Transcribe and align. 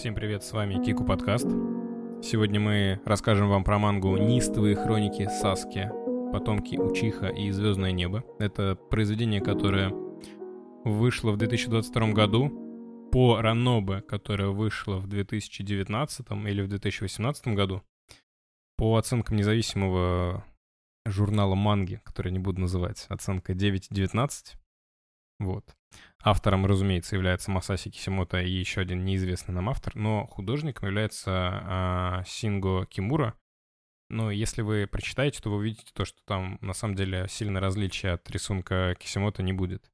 Всем 0.00 0.14
привет, 0.14 0.42
с 0.42 0.52
вами 0.52 0.82
Кику 0.82 1.04
Подкаст. 1.04 1.44
Сегодня 2.22 2.58
мы 2.58 3.02
расскажем 3.04 3.50
вам 3.50 3.64
про 3.64 3.78
мангу 3.78 4.16
«Нистовые 4.16 4.74
хроники 4.74 5.28
Саски. 5.28 5.90
Потомки 6.32 6.76
Учиха 6.76 7.26
и 7.26 7.50
Звездное 7.50 7.92
небо». 7.92 8.24
Это 8.38 8.76
произведение, 8.76 9.42
которое 9.42 9.92
вышло 10.84 11.32
в 11.32 11.36
2022 11.36 12.12
году 12.12 13.10
по 13.12 13.42
Ранобе, 13.42 14.00
которое 14.00 14.48
вышло 14.48 14.96
в 14.96 15.06
2019 15.06 16.26
или 16.48 16.62
в 16.62 16.68
2018 16.68 17.48
году. 17.48 17.82
По 18.78 18.96
оценкам 18.96 19.36
независимого 19.36 20.46
журнала 21.04 21.54
манги, 21.54 22.00
который 22.04 22.32
не 22.32 22.38
буду 22.38 22.62
называть, 22.62 23.04
оценка 23.10 23.52
9.19. 23.52 24.56
Вот. 25.40 25.76
Автором, 26.22 26.66
разумеется, 26.66 27.16
является 27.16 27.50
Масаси 27.50 27.90
Кисимото 27.90 28.40
и 28.42 28.50
еще 28.50 28.82
один 28.82 29.04
неизвестный 29.04 29.54
нам 29.54 29.70
автор, 29.70 29.96
но 29.96 30.26
художником 30.26 30.88
является 30.88 31.30
а, 31.32 32.22
Синго 32.26 32.84
Кимура. 32.86 33.34
Но 34.10 34.30
если 34.30 34.60
вы 34.62 34.86
прочитаете, 34.86 35.40
то 35.40 35.50
вы 35.50 35.56
увидите 35.56 35.92
то, 35.94 36.04
что 36.04 36.18
там 36.26 36.58
на 36.60 36.74
самом 36.74 36.94
деле 36.94 37.26
сильно 37.28 37.60
различия 37.60 38.10
от 38.10 38.30
рисунка 38.30 38.96
Кисимото 38.98 39.42
не 39.42 39.52
будет. 39.52 39.90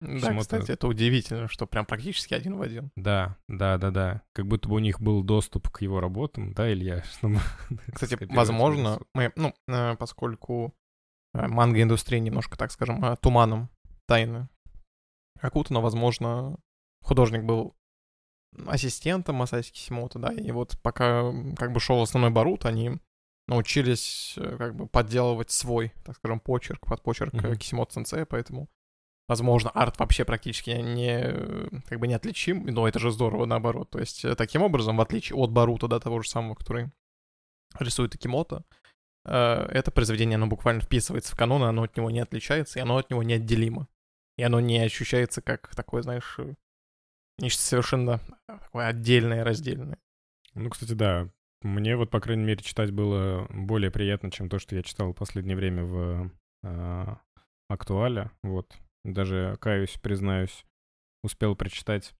Да, 0.00 0.30
Кисимото- 0.30 0.40
кстати, 0.40 0.70
это 0.72 0.88
удивительно, 0.88 1.48
что 1.48 1.66
прям 1.66 1.86
практически 1.86 2.34
один 2.34 2.56
в 2.56 2.62
один. 2.62 2.90
Да, 2.96 3.36
да, 3.46 3.78
да, 3.78 3.90
да. 3.90 4.22
Как 4.32 4.46
будто 4.46 4.68
бы 4.68 4.76
у 4.76 4.78
них 4.80 5.00
был 5.00 5.22
доступ 5.22 5.68
к 5.68 5.82
его 5.82 6.00
работам, 6.00 6.54
да, 6.54 6.72
Илья? 6.72 7.04
Чтобы 7.18 7.38
Кстати, 7.92 8.18
возможно, 8.30 9.00
мы, 9.14 9.32
ну, 9.36 9.54
э, 9.68 9.96
поскольку 9.96 10.74
э, 11.34 11.46
манго-индустрия 11.46 12.20
немножко, 12.20 12.56
так 12.56 12.72
скажем, 12.72 13.04
э, 13.04 13.16
туманом 13.20 13.70
тайны 14.06 14.48
окутана, 15.40 15.80
возможно, 15.80 16.58
художник 17.02 17.44
был 17.44 17.74
ассистентом 18.66 19.36
Масаси 19.36 19.72
Кисимото, 19.72 20.18
да, 20.18 20.32
и 20.32 20.50
вот 20.50 20.78
пока 20.82 21.32
как 21.56 21.72
бы 21.72 21.80
шел 21.80 22.00
основной 22.00 22.30
Барут, 22.30 22.64
они 22.64 22.98
научились 23.46 24.34
э, 24.36 24.56
как 24.56 24.74
бы 24.74 24.86
подделывать 24.86 25.50
свой, 25.50 25.92
так 26.04 26.16
скажем, 26.16 26.40
почерк, 26.40 26.86
под 26.86 27.02
почерк 27.02 27.32
Мгм. 27.32 27.46
mm 27.46 27.56
Кисимото 27.56 27.94
Сенсея, 27.94 28.24
поэтому 28.24 28.68
Возможно, 29.28 29.68
арт 29.68 29.98
вообще 29.98 30.24
практически 30.24 30.70
не, 30.70 31.20
как 31.86 32.00
бы 32.00 32.06
неотличим, 32.06 32.64
но 32.64 32.88
это 32.88 32.98
же 32.98 33.10
здорово 33.10 33.44
наоборот. 33.44 33.90
То 33.90 33.98
есть, 33.98 34.24
э, 34.24 34.34
таким 34.34 34.62
образом, 34.62 34.96
в 34.96 35.02
отличие 35.02 35.36
от 35.36 35.50
Барута, 35.50 35.86
да, 35.86 36.00
того 36.00 36.22
же 36.22 36.30
самого, 36.30 36.54
который 36.54 36.90
рисует 37.78 38.14
Акимото, 38.14 38.64
это 39.24 39.90
произведение, 39.90 40.36
оно 40.36 40.46
буквально 40.46 40.80
вписывается 40.80 41.34
в 41.34 41.36
канон, 41.36 41.62
оно 41.62 41.82
от 41.82 41.94
него 41.98 42.10
не 42.10 42.20
отличается, 42.20 42.78
и 42.78 42.82
оно 42.82 42.96
от 42.96 43.10
него 43.10 43.22
неотделимо. 43.22 43.86
И 44.38 44.42
оно 44.42 44.60
не 44.60 44.78
ощущается 44.78 45.42
как 45.42 45.74
такое, 45.74 46.02
знаешь, 46.02 46.36
э, 46.38 46.54
нечто 47.38 47.60
совершенно 47.60 48.20
такое 48.46 48.86
отдельное, 48.86 49.42
раздельное. 49.42 49.98
Ну, 50.54 50.70
кстати, 50.70 50.92
да. 50.92 51.28
Мне 51.62 51.96
вот, 51.96 52.10
по 52.10 52.20
крайней 52.20 52.44
мере, 52.44 52.62
читать 52.62 52.92
было 52.92 53.48
более 53.50 53.90
приятно, 53.90 54.30
чем 54.30 54.48
то, 54.48 54.60
что 54.60 54.76
я 54.76 54.84
читал 54.84 55.10
в 55.10 55.16
последнее 55.16 55.56
время 55.56 55.84
в 55.84 56.30
а, 56.62 57.18
Актуале. 57.68 58.30
Вот. 58.44 58.78
Даже, 59.04 59.56
каюсь, 59.60 59.98
признаюсь, 60.00 60.64
успел 61.24 61.56
прочитать 61.56 62.14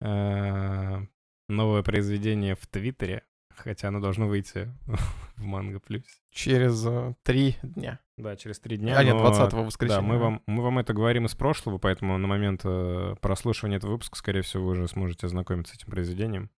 а, 0.00 1.02
новое 1.50 1.82
произведение 1.82 2.54
в 2.54 2.66
Твиттере, 2.68 3.22
хотя 3.56 3.88
оно 3.88 4.00
должно 4.00 4.26
выйти 4.28 4.68
в 5.36 5.42
Манго 5.42 5.80
Плюс. 5.80 6.04
Через 6.30 6.84
э, 6.86 7.14
три 7.22 7.56
дня. 7.62 7.98
Да, 8.16 8.36
через 8.36 8.58
три 8.60 8.76
дня. 8.76 8.96
а, 8.98 9.04
нет, 9.04 9.14
но- 9.14 9.20
20 9.20 9.50
Да, 9.50 9.56
воскресенья. 9.62 10.00
мы 10.02 10.18
вам, 10.18 10.42
мы 10.46 10.62
вам 10.62 10.78
это 10.78 10.92
говорим 10.92 11.26
из 11.26 11.34
прошлого, 11.34 11.78
поэтому 11.78 12.16
на 12.18 12.26
момент 12.28 12.60
э, 12.64 13.14
прослушивания 13.20 13.78
этого 13.78 13.92
выпуска, 13.92 14.16
скорее 14.16 14.42
всего, 14.42 14.64
вы 14.64 14.72
уже 14.72 14.88
сможете 14.88 15.26
ознакомиться 15.26 15.74
с 15.74 15.76
этим 15.78 15.90
произведением. 15.90 16.50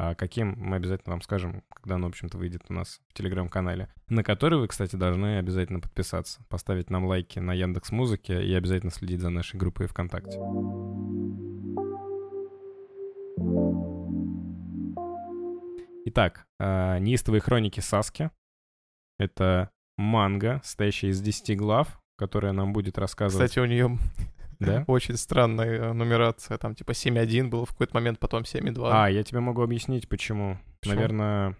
А 0.00 0.14
каким, 0.14 0.54
мы 0.56 0.76
обязательно 0.76 1.14
вам 1.14 1.22
скажем, 1.22 1.64
когда 1.74 1.96
оно, 1.96 2.06
в 2.06 2.10
общем-то, 2.10 2.38
выйдет 2.38 2.62
у 2.68 2.72
нас 2.72 3.00
в 3.08 3.14
Телеграм-канале, 3.14 3.88
на 4.08 4.22
который 4.22 4.60
вы, 4.60 4.68
кстати, 4.68 4.94
должны 4.94 5.38
обязательно 5.38 5.80
подписаться, 5.80 6.40
поставить 6.48 6.88
нам 6.88 7.04
лайки 7.06 7.40
на 7.40 7.52
Яндекс 7.52 7.90
Музыке 7.90 8.46
и 8.46 8.54
обязательно 8.54 8.92
следить 8.92 9.20
за 9.20 9.30
нашей 9.30 9.56
группой 9.56 9.88
ВКонтакте. 9.88 10.38
Итак, 16.06 16.46
э, 16.58 16.98
неистовые 16.98 17.40
хроники 17.40 17.80
Саски. 17.80 18.30
Это 19.18 19.70
манга, 19.96 20.60
состоящая 20.64 21.08
из 21.08 21.20
10 21.20 21.56
глав, 21.56 22.00
которая 22.16 22.52
нам 22.52 22.72
будет 22.72 22.98
рассказывать... 22.98 23.50
Кстати, 23.50 23.60
у 23.62 23.66
нее 23.68 23.98
Да? 24.60 24.84
очень 24.86 25.16
странная 25.16 25.90
э, 25.90 25.92
нумерация. 25.92 26.56
Там 26.58 26.74
типа 26.74 26.92
7.1 26.92 27.48
было 27.48 27.66
в 27.66 27.70
какой-то 27.70 27.94
момент, 27.94 28.18
потом 28.18 28.42
7.2. 28.42 28.88
А, 28.90 29.10
я 29.10 29.22
тебе 29.22 29.40
могу 29.40 29.62
объяснить, 29.62 30.08
почему. 30.08 30.58
Почему? 30.80 30.94
Наверное, 30.94 31.56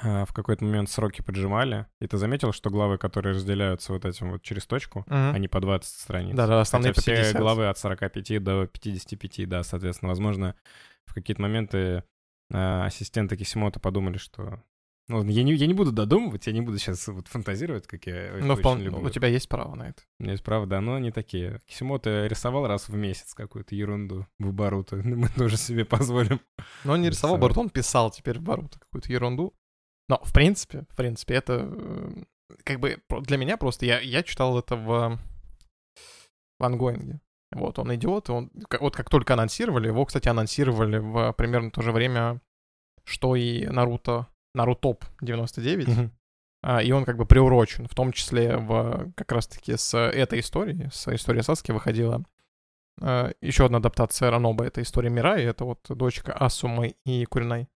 а, 0.00 0.24
в 0.24 0.32
какой-то 0.32 0.64
момент 0.64 0.88
сроки 0.90 1.22
поджимали. 1.22 1.86
И 2.00 2.06
ты 2.06 2.16
заметил, 2.16 2.52
что 2.52 2.70
главы, 2.70 2.98
которые 2.98 3.34
разделяются 3.34 3.92
вот 3.92 4.04
этим 4.04 4.30
вот 4.32 4.42
через 4.42 4.66
точку, 4.66 5.04
Мгм. 5.06 5.34
они 5.34 5.48
по 5.48 5.60
20 5.60 6.00
страниц. 6.00 6.34
Да-да, 6.34 6.60
основные 6.60 6.92
Хотя 6.92 6.96
по 6.96 7.02
все 7.02 7.16
50. 7.16 7.40
главы 7.40 7.68
от 7.68 7.78
45 7.78 8.38
до 8.38 8.66
55, 8.66 9.46
да, 9.46 9.62
соответственно. 9.62 10.08
Возможно, 10.08 10.54
в 11.04 11.14
какие-то 11.14 11.42
моменты 11.42 12.04
а, 12.52 12.84
ассистенты 12.86 13.36
Кисимото 13.36 13.80
подумали, 13.80 14.18
что... 14.18 14.62
Ну, 15.08 15.24
я 15.24 15.42
не, 15.42 15.54
я 15.54 15.66
не 15.66 15.74
буду 15.74 15.90
додумывать, 15.90 16.46
я 16.46 16.52
не 16.52 16.60
буду 16.60 16.78
сейчас 16.78 17.08
вот 17.08 17.26
фантазировать, 17.26 17.86
как 17.86 18.06
я 18.06 18.36
Ну, 18.40 18.52
очень 18.52 18.60
вполне, 18.60 18.84
люблю. 18.84 19.02
у 19.02 19.10
тебя 19.10 19.26
есть 19.28 19.48
право 19.48 19.74
на 19.74 19.88
это. 19.88 20.02
У 20.20 20.22
меня 20.22 20.32
есть 20.32 20.44
право, 20.44 20.66
да, 20.66 20.80
но 20.80 20.94
они 20.94 21.10
такие. 21.10 21.60
Кисимото 21.66 22.26
рисовал 22.28 22.66
раз 22.68 22.88
в 22.88 22.94
месяц 22.94 23.34
какую-то 23.34 23.74
ерунду 23.74 24.26
в 24.38 24.52
Баруто. 24.52 24.96
Мы 25.04 25.28
тоже 25.30 25.56
себе 25.56 25.84
позволим. 25.84 26.40
Но 26.84 26.92
он 26.92 27.02
не 27.02 27.08
рисовал 27.08 27.36
Рисовал. 27.36 27.38
Барут, 27.38 27.58
он 27.58 27.70
писал 27.70 28.10
теперь 28.10 28.38
в 28.38 28.42
Баруто 28.42 28.78
какую-то 28.78 29.10
ерунду. 29.10 29.54
Но, 30.08 30.20
в 30.22 30.32
принципе, 30.32 30.84
в 30.90 30.96
принципе, 30.96 31.34
это 31.34 31.68
э, 31.72 32.24
как 32.64 32.78
бы 32.80 33.02
для 33.22 33.38
меня 33.38 33.56
просто... 33.56 33.86
Я, 33.86 33.98
я 34.00 34.22
читал 34.22 34.58
это 34.58 34.76
в 34.76 35.18
Вангоинге. 36.60 37.20
Вот, 37.52 37.78
он 37.78 37.94
идет, 37.94 38.28
и 38.28 38.32
он... 38.32 38.50
Вот 38.80 38.96
как 38.96 39.10
только 39.10 39.34
анонсировали, 39.34 39.88
его, 39.88 40.04
кстати, 40.04 40.28
анонсировали 40.28 40.98
в 40.98 41.32
примерно 41.34 41.70
то 41.70 41.82
же 41.82 41.92
время, 41.92 42.40
что 43.04 43.36
и 43.36 43.66
Наруто, 43.66 44.26
Нарутоп 44.54 45.04
99. 45.20 46.10
А, 46.64 46.80
и 46.80 46.92
он 46.92 47.04
как 47.04 47.16
бы 47.16 47.26
приурочен, 47.26 47.88
в 47.88 47.94
том 47.94 48.12
числе 48.12 48.56
в 48.56 49.12
как 49.16 49.32
раз-таки 49.32 49.76
с 49.76 49.98
этой 49.98 50.38
историей, 50.38 50.88
с 50.92 51.12
историей 51.12 51.42
Саски 51.42 51.72
выходила 51.72 52.24
э, 53.00 53.32
еще 53.40 53.66
одна 53.66 53.78
адаптация 53.78 54.30
Раноба, 54.30 54.64
это 54.64 54.80
история 54.80 55.10
Мирай, 55.10 55.42
это 55.42 55.64
вот 55.64 55.80
дочка 55.88 56.32
Асумы 56.32 56.94
и 57.04 57.24
Куринай. 57.24 57.68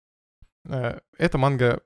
Э, 0.69 0.99
эта 1.17 1.37
манга, 1.39 1.81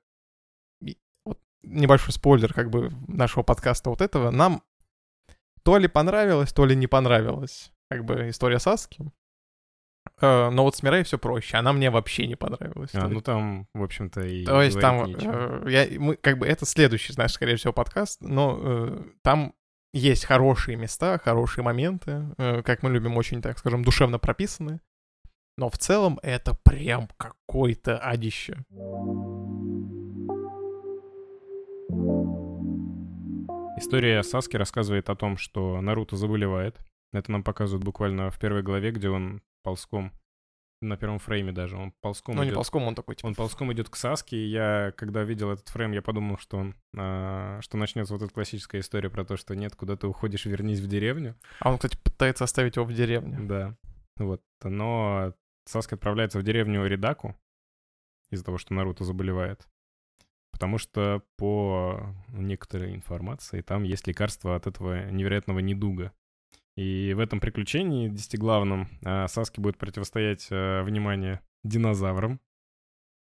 и- 0.82 0.98
вот 1.24 1.40
небольшой 1.62 2.12
спойлер 2.12 2.52
как 2.52 2.68
бы 2.68 2.90
нашего 3.08 3.42
подкаста 3.44 3.88
вот 3.88 4.02
этого, 4.02 4.30
нам 4.30 4.62
то 5.62 5.78
ли 5.78 5.88
понравилось, 5.88 6.52
то 6.52 6.66
ли 6.66 6.76
не 6.76 6.86
понравилось, 6.86 7.72
как 7.90 8.04
бы 8.04 8.30
история 8.30 8.60
Саски. 8.60 9.10
Э, 10.20 10.50
но 10.50 10.62
вот 10.64 10.76
с 10.76 10.82
Мирай 10.82 11.02
все 11.02 11.18
проще, 11.18 11.56
она 11.56 11.72
мне 11.72 11.90
вообще 11.90 12.26
не 12.26 12.36
понравилась. 12.36 12.90
А, 12.94 13.08
ну 13.08 13.20
там, 13.20 13.66
в 13.74 13.82
общем-то, 13.82 14.20
и 14.20 14.44
то 14.44 14.62
есть 14.62 14.80
там, 14.80 15.04
э, 15.04 15.64
я, 15.68 16.00
мы, 16.00 16.16
как 16.16 16.38
бы 16.38 16.46
это 16.46 16.64
следующий, 16.66 17.12
знаешь, 17.12 17.32
скорее 17.32 17.56
всего, 17.56 17.72
подкаст, 17.72 18.20
но 18.20 18.58
э, 18.62 19.02
там 19.22 19.54
есть 19.92 20.24
хорошие 20.24 20.76
места, 20.76 21.18
хорошие 21.18 21.64
моменты, 21.64 22.26
э, 22.38 22.62
как 22.62 22.82
мы 22.82 22.90
любим, 22.90 23.16
очень, 23.16 23.42
так 23.42 23.58
скажем, 23.58 23.82
душевно 23.82 24.18
прописаны. 24.18 24.80
Но 25.58 25.68
в 25.68 25.76
целом 25.76 26.18
это 26.22 26.54
прям 26.54 27.08
какое-то 27.16 27.98
адище. 27.98 28.56
История 33.76 34.22
Саски 34.22 34.56
рассказывает 34.56 35.10
о 35.10 35.16
том, 35.16 35.36
что 35.36 35.80
Наруто 35.80 36.16
заболевает. 36.16 36.78
Это 37.12 37.32
нам 37.32 37.42
показывают 37.42 37.84
буквально 37.84 38.30
в 38.30 38.38
первой 38.38 38.62
главе, 38.62 38.92
где 38.92 39.08
он 39.08 39.42
ползком, 39.62 40.12
на 40.82 40.96
первом 40.96 41.18
фрейме 41.18 41.52
даже, 41.52 41.76
он 41.76 41.92
ползком 42.00 42.36
Ну, 42.36 42.42
не 42.42 42.48
идет- 42.48 42.54
ползком, 42.56 42.84
он 42.84 42.94
такой, 42.94 43.14
типа, 43.16 43.26
Он 43.26 43.34
ползком 43.34 43.72
идет 43.72 43.90
к 43.90 43.96
Саске, 43.96 44.36
и 44.38 44.46
я, 44.48 44.92
когда 44.96 45.24
видел 45.24 45.50
этот 45.50 45.68
фрейм, 45.68 45.92
я 45.92 46.00
подумал, 46.02 46.38
что 46.38 46.56
он, 46.56 46.74
а, 46.96 47.60
что 47.60 47.76
начнется 47.76 48.14
вот 48.14 48.22
эта 48.22 48.32
классическая 48.32 48.80
история 48.80 49.10
про 49.10 49.24
то, 49.24 49.36
что 49.36 49.54
нет, 49.54 49.74
куда 49.76 49.96
ты 49.96 50.06
уходишь, 50.06 50.46
вернись 50.46 50.80
в 50.80 50.86
деревню. 50.88 51.36
а 51.58 51.70
он, 51.70 51.76
кстати, 51.76 51.98
пытается 52.02 52.44
оставить 52.44 52.76
его 52.76 52.86
в 52.86 52.92
деревне. 52.94 53.38
Да, 53.40 53.76
вот. 54.16 54.40
Но 54.64 55.34
Саска 55.66 55.96
отправляется 55.96 56.38
в 56.38 56.42
деревню 56.42 56.86
Ридаку 56.86 57.36
из-за 58.30 58.44
того, 58.44 58.56
что 58.56 58.72
Наруто 58.72 59.04
заболевает. 59.04 59.68
Потому 60.52 60.78
что 60.78 61.22
по 61.36 62.14
некоторой 62.28 62.94
информации 62.94 63.60
там 63.60 63.82
есть 63.82 64.06
лекарство 64.06 64.56
от 64.56 64.66
этого 64.66 65.10
невероятного 65.10 65.58
недуга. 65.60 66.12
И 66.80 67.12
в 67.12 67.20
этом 67.20 67.40
приключении 67.40 68.08
десятиглавном 68.08 68.88
а, 69.04 69.28
Саски 69.28 69.60
будет 69.60 69.76
противостоять, 69.76 70.48
а, 70.50 70.82
внимание, 70.82 71.42
динозаврам, 71.62 72.40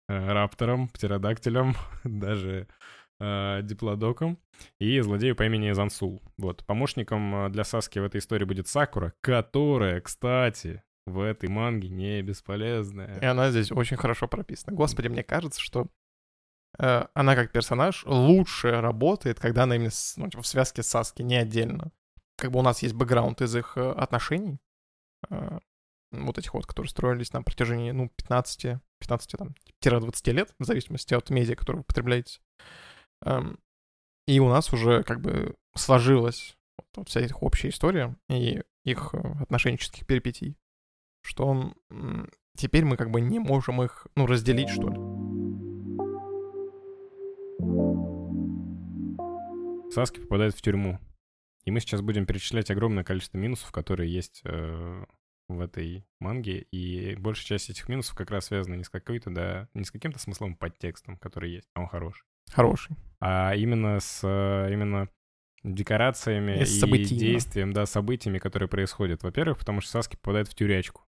а, 0.08 0.32
рапторам, 0.32 0.88
птеродактилям, 0.88 1.74
даже 2.04 2.68
диплодокам 3.20 4.38
и 4.78 4.98
злодею 5.00 5.36
по 5.36 5.44
имени 5.44 5.72
Зансул. 5.72 6.22
Вот. 6.38 6.64
Помощником 6.64 7.52
для 7.52 7.64
Саски 7.64 7.98
в 7.98 8.04
этой 8.04 8.16
истории 8.16 8.46
будет 8.46 8.66
Сакура, 8.66 9.12
которая, 9.20 10.00
кстати, 10.00 10.82
в 11.04 11.20
этой 11.20 11.50
манге 11.50 11.90
не 11.90 12.22
бесполезная. 12.22 13.18
И 13.20 13.24
она 13.26 13.50
здесь 13.50 13.72
очень 13.72 13.98
хорошо 13.98 14.26
прописана. 14.26 14.74
Господи, 14.74 15.08
мне 15.08 15.22
кажется, 15.22 15.60
что 15.60 15.88
э, 16.78 17.04
она 17.12 17.34
как 17.34 17.52
персонаж 17.52 18.06
лучше 18.06 18.80
работает, 18.80 19.38
когда 19.38 19.64
она 19.64 19.76
именно 19.76 19.90
с, 19.90 20.16
ну, 20.16 20.30
типа, 20.30 20.42
в 20.42 20.46
связке 20.46 20.82
с 20.82 20.86
Саски, 20.86 21.20
не 21.20 21.36
отдельно. 21.36 21.92
Как 22.40 22.50
бы 22.50 22.58
у 22.58 22.62
нас 22.62 22.82
есть 22.82 22.94
бэкграунд 22.94 23.42
из 23.42 23.54
их 23.54 23.76
э, 23.76 23.92
отношений, 23.92 24.58
э, 25.28 25.58
вот 26.10 26.38
этих 26.38 26.54
вот, 26.54 26.66
которые 26.66 26.88
строились 26.88 27.34
на 27.34 27.42
протяжении, 27.42 27.90
ну, 27.90 28.08
15, 28.16 28.80
15 28.98 29.32
там, 29.38 29.54
20 29.82 30.28
лет, 30.28 30.54
в 30.58 30.64
зависимости 30.64 31.12
от 31.12 31.28
медиа, 31.28 31.54
которую 31.54 31.82
вы 31.82 31.84
потребляете. 31.84 32.40
Эм, 33.22 33.58
и 34.26 34.40
у 34.40 34.48
нас 34.48 34.72
уже 34.72 35.02
как 35.02 35.20
бы 35.20 35.54
сложилась 35.74 36.56
вот, 36.96 37.10
вся 37.10 37.20
их 37.20 37.42
общая 37.42 37.68
история 37.68 38.16
и 38.30 38.62
их 38.84 39.10
э, 39.12 39.18
отношенческих 39.42 40.06
перипетий, 40.06 40.56
что 41.22 41.74
теперь 42.56 42.86
мы 42.86 42.96
как 42.96 43.10
бы 43.10 43.20
не 43.20 43.38
можем 43.38 43.82
их, 43.82 44.06
ну, 44.16 44.24
разделить, 44.24 44.70
что 44.70 44.88
ли. 44.88 44.96
Саски 49.92 50.20
попадает 50.20 50.54
в 50.54 50.62
тюрьму. 50.62 50.98
И 51.64 51.70
мы 51.70 51.80
сейчас 51.80 52.00
будем 52.00 52.26
перечислять 52.26 52.70
огромное 52.70 53.04
количество 53.04 53.38
минусов, 53.38 53.70
которые 53.70 54.12
есть 54.12 54.40
э, 54.44 55.04
в 55.48 55.60
этой 55.60 56.06
манге. 56.18 56.66
И 56.70 57.14
большая 57.16 57.46
часть 57.58 57.70
этих 57.70 57.88
минусов 57.88 58.14
как 58.14 58.30
раз 58.30 58.46
связана 58.46 58.74
не 58.74 58.84
с 58.84 58.88
какой-то, 58.88 59.30
да, 59.30 59.68
не 59.74 59.84
с 59.84 59.90
каким-то 59.90 60.18
смысловым 60.18 60.56
подтекстом, 60.56 61.16
который 61.16 61.52
есть, 61.52 61.68
а 61.74 61.82
он 61.82 61.88
хороший. 61.88 62.24
Хороший. 62.50 62.96
А 63.20 63.54
именно 63.54 64.00
с 64.00 64.20
э, 64.22 64.72
именно 64.72 65.08
декорациями 65.62 66.62
И 66.62 66.64
и 66.64 67.04
действием, 67.04 67.72
да, 67.72 67.84
событиями, 67.84 68.38
которые 68.38 68.68
происходят. 68.68 69.22
Во-первых, 69.22 69.58
потому 69.58 69.80
что 69.80 69.90
Саски 69.90 70.16
попадает 70.16 70.48
в 70.48 70.54
тюрячку. 70.54 71.04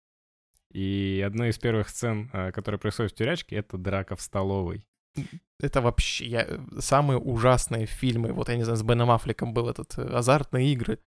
И 0.72 1.22
одна 1.26 1.48
из 1.48 1.58
первых 1.58 1.88
сцен, 1.88 2.30
э, 2.32 2.52
которая 2.52 2.78
происходит 2.78 3.12
в 3.12 3.14
тюрячке, 3.16 3.56
это 3.56 3.78
драка 3.78 4.16
в 4.16 4.20
столовой. 4.20 4.86
Это 5.60 5.80
вообще 5.80 6.26
я, 6.26 6.60
самые 6.78 7.18
ужасные 7.18 7.86
фильмы. 7.86 8.32
Вот 8.32 8.48
я 8.48 8.56
не 8.56 8.64
знаю, 8.64 8.76
с 8.76 8.82
Беном 8.82 9.10
Аффлеком 9.10 9.54
был 9.54 9.68
этот 9.68 9.96
э, 9.96 10.02
«Азартные 10.02 10.72
игры». 10.72 10.98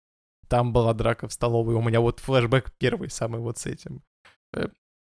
Там 0.47 0.71
была 0.71 0.93
драка 0.93 1.27
в 1.27 1.33
столовой. 1.33 1.75
У 1.75 1.81
меня 1.81 1.99
вот 1.99 2.19
флешбэк 2.19 2.71
первый 2.77 3.09
самый 3.09 3.41
вот 3.41 3.57
с 3.57 3.65
этим. 3.65 4.01
Э, 4.53 4.67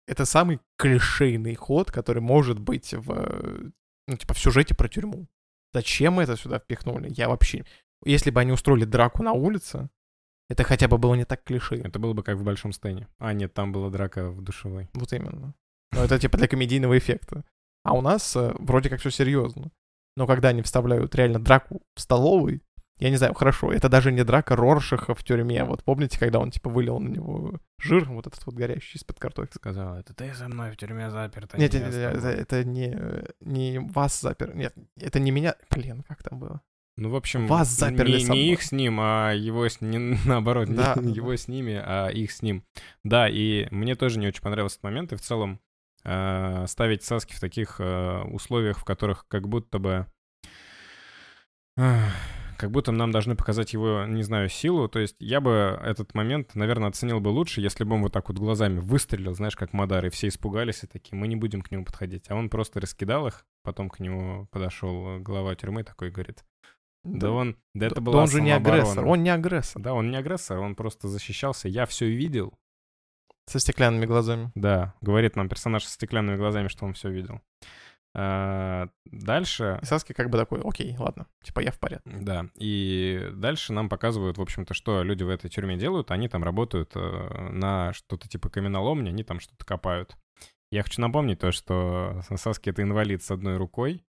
Это 0.06 0.24
самый 0.26 0.60
клишейный 0.76 1.54
ход, 1.54 1.90
который 1.90 2.22
может 2.22 2.60
быть 2.60 2.94
в, 2.94 3.10
э, 3.10 3.70
ну, 4.06 4.16
типа, 4.16 4.34
в 4.34 4.38
сюжете 4.38 4.74
про 4.74 4.88
тюрьму. 4.88 5.26
Зачем 5.72 6.14
мы 6.14 6.22
это 6.22 6.36
сюда 6.36 6.58
впихнули? 6.58 7.12
Я 7.16 7.28
вообще... 7.28 7.64
Если 8.04 8.30
бы 8.30 8.40
они 8.40 8.52
устроили 8.52 8.84
драку 8.84 9.22
на 9.22 9.32
улице, 9.32 9.88
это 10.48 10.64
хотя 10.64 10.86
бы 10.86 10.98
было 10.98 11.14
не 11.14 11.24
так 11.24 11.44
клише. 11.44 11.76
Это 11.76 11.98
было 11.98 12.12
бы 12.12 12.22
как 12.22 12.36
в 12.36 12.44
большом 12.44 12.72
стене. 12.72 13.08
А, 13.18 13.32
нет, 13.32 13.54
там 13.54 13.72
была 13.72 13.90
драка 13.90 14.30
в 14.30 14.42
душевой. 14.42 14.88
Вот 14.92 15.12
именно. 15.12 15.54
Но 15.92 16.04
это 16.04 16.18
типа 16.18 16.36
для 16.36 16.48
комедийного 16.48 16.98
эффекта. 16.98 17.44
А 17.84 17.94
у 17.94 18.00
нас 18.00 18.36
э, 18.36 18.54
вроде 18.58 18.88
как 18.88 19.00
все 19.00 19.10
серьезно. 19.10 19.70
Но 20.16 20.26
когда 20.26 20.48
они 20.48 20.62
вставляют 20.62 21.14
реально 21.14 21.38
драку 21.42 21.82
в 21.94 22.00
столовой, 22.00 22.62
я 22.98 23.10
не 23.10 23.16
знаю, 23.16 23.34
хорошо, 23.34 23.72
это 23.72 23.88
даже 23.88 24.12
не 24.12 24.22
драка 24.22 24.54
Роршаха 24.54 25.14
в 25.14 25.24
тюрьме. 25.24 25.64
Вот 25.64 25.82
помните, 25.82 26.18
когда 26.18 26.38
он 26.38 26.50
типа 26.50 26.70
вылил 26.70 27.00
на 27.00 27.08
него 27.08 27.58
жир, 27.80 28.04
вот 28.04 28.26
этот 28.26 28.44
вот 28.46 28.54
горящий 28.54 28.98
из-под 28.98 29.18
картофеля? 29.18 29.52
Сказала, 29.54 29.96
это 29.96 30.14
ты 30.14 30.32
со 30.34 30.48
мной 30.48 30.70
в 30.70 30.76
тюрьме 30.76 31.10
заперта. 31.10 31.58
Нет, 31.58 31.72
не 31.72 31.80
нет, 31.80 31.88
нет, 31.88 31.96
это, 31.96 32.20
тобой». 32.20 32.34
это 32.34 32.64
не, 32.64 32.98
не 33.40 33.78
вас 33.78 34.20
запер. 34.20 34.54
Нет, 34.54 34.74
это 35.00 35.18
не 35.18 35.30
меня. 35.30 35.56
Блин, 35.70 36.04
как 36.06 36.22
там 36.22 36.38
было? 36.38 36.60
Ну, 36.96 37.08
в 37.08 37.16
общем, 37.16 37.46
Вас 37.46 37.68
заперли 37.68 38.20
не, 38.20 38.28
не 38.28 38.52
их 38.52 38.62
с 38.62 38.70
ним, 38.70 38.98
а 39.00 39.32
его 39.32 39.66
с 39.66 39.80
не 39.80 39.98
наоборот, 40.26 40.68
не 40.68 40.76
Да, 40.76 40.94
да, 40.94 41.02
его 41.02 41.34
с 41.34 41.48
ними, 41.48 41.80
а 41.82 42.08
их 42.08 42.30
с 42.30 42.42
ним. 42.42 42.64
Да, 43.02 43.28
и 43.28 43.66
мне 43.70 43.94
тоже 43.94 44.18
не 44.18 44.28
очень 44.28 44.42
понравился 44.42 44.76
этот 44.76 44.84
момент, 44.84 45.12
и 45.12 45.16
в 45.16 45.20
целом 45.22 45.58
ставить 46.02 47.04
Саски 47.04 47.34
в 47.34 47.40
таких 47.40 47.76
э, 47.78 48.22
условиях, 48.24 48.78
в 48.78 48.84
которых 48.84 49.26
как 49.28 49.48
будто 49.48 49.78
бы... 49.78 50.06
как 51.76 52.70
будто 52.70 52.92
нам 52.92 53.10
должны 53.10 53.34
показать 53.34 53.72
его, 53.72 54.04
не 54.06 54.22
знаю, 54.22 54.48
силу. 54.48 54.88
То 54.88 54.98
есть 55.00 55.16
я 55.18 55.40
бы 55.40 55.80
этот 55.82 56.14
момент, 56.14 56.54
наверное, 56.54 56.88
оценил 56.88 57.20
бы 57.20 57.28
лучше, 57.28 57.60
если 57.60 57.84
бы 57.84 57.96
он 57.96 58.02
вот 58.02 58.12
так 58.12 58.28
вот 58.28 58.38
глазами 58.38 58.78
выстрелил, 58.78 59.34
знаешь, 59.34 59.56
как 59.56 59.72
Мадар, 59.72 60.06
и 60.06 60.10
все 60.10 60.28
испугались 60.28 60.84
и 60.84 60.86
такие, 60.86 61.16
мы 61.16 61.28
не 61.28 61.36
будем 61.36 61.62
к 61.62 61.70
нему 61.70 61.84
подходить. 61.84 62.30
А 62.30 62.36
он 62.36 62.50
просто 62.50 62.80
раскидал 62.80 63.26
их, 63.26 63.46
потом 63.62 63.88
к 63.88 63.98
нему 64.00 64.46
подошел 64.52 65.18
глава 65.18 65.54
тюрьмы 65.56 65.82
такой 65.82 66.10
говорит, 66.10 66.44
да, 67.04 67.32
он, 67.32 67.56
да 67.74 67.86
это 67.86 67.96
да 67.96 68.00
была 68.00 68.22
он 68.22 68.28
же 68.28 68.40
не 68.40 68.50
самооборона». 68.50 68.82
агрессор. 68.82 69.06
Он 69.06 69.22
не 69.22 69.30
агрессор. 69.30 69.82
Да, 69.82 69.94
он 69.94 70.10
не 70.10 70.16
агрессор, 70.16 70.58
он 70.58 70.76
просто 70.76 71.08
защищался. 71.08 71.68
Я 71.68 71.86
все 71.86 72.08
видел. 72.08 72.54
Со 73.46 73.58
стеклянными 73.58 74.06
глазами. 74.06 74.50
Да, 74.54 74.94
говорит 75.00 75.36
нам 75.36 75.48
персонаж 75.48 75.84
со 75.84 75.92
стеклянными 75.92 76.36
глазами, 76.36 76.68
что 76.68 76.84
он 76.84 76.94
все 76.94 77.10
видел. 77.10 77.40
А, 78.14 78.88
дальше, 79.06 79.78
И 79.82 79.86
Саски 79.86 80.12
как 80.12 80.28
бы 80.28 80.36
такой, 80.36 80.60
окей, 80.62 80.94
ладно, 80.98 81.26
типа 81.42 81.60
я 81.60 81.70
в 81.72 81.78
порядке. 81.78 82.10
да, 82.10 82.46
и 82.56 83.30
дальше 83.32 83.72
нам 83.72 83.88
показывают, 83.88 84.36
в 84.36 84.42
общем-то, 84.42 84.74
что 84.74 85.02
люди 85.02 85.22
в 85.22 85.30
этой 85.30 85.48
тюрьме 85.48 85.78
делают. 85.78 86.10
Они 86.10 86.28
там 86.28 86.44
работают 86.44 86.92
э, 86.94 87.48
на 87.50 87.92
что-то 87.94 88.28
типа 88.28 88.50
каменоломни, 88.50 89.08
они 89.08 89.24
там 89.24 89.40
что-то 89.40 89.64
копают. 89.64 90.16
Я 90.70 90.82
хочу 90.82 91.00
напомнить 91.00 91.38
то, 91.38 91.52
что 91.52 92.22
Саски 92.36 92.70
это 92.70 92.82
инвалид 92.82 93.22
с 93.22 93.30
одной 93.30 93.56
рукой, 93.56 94.04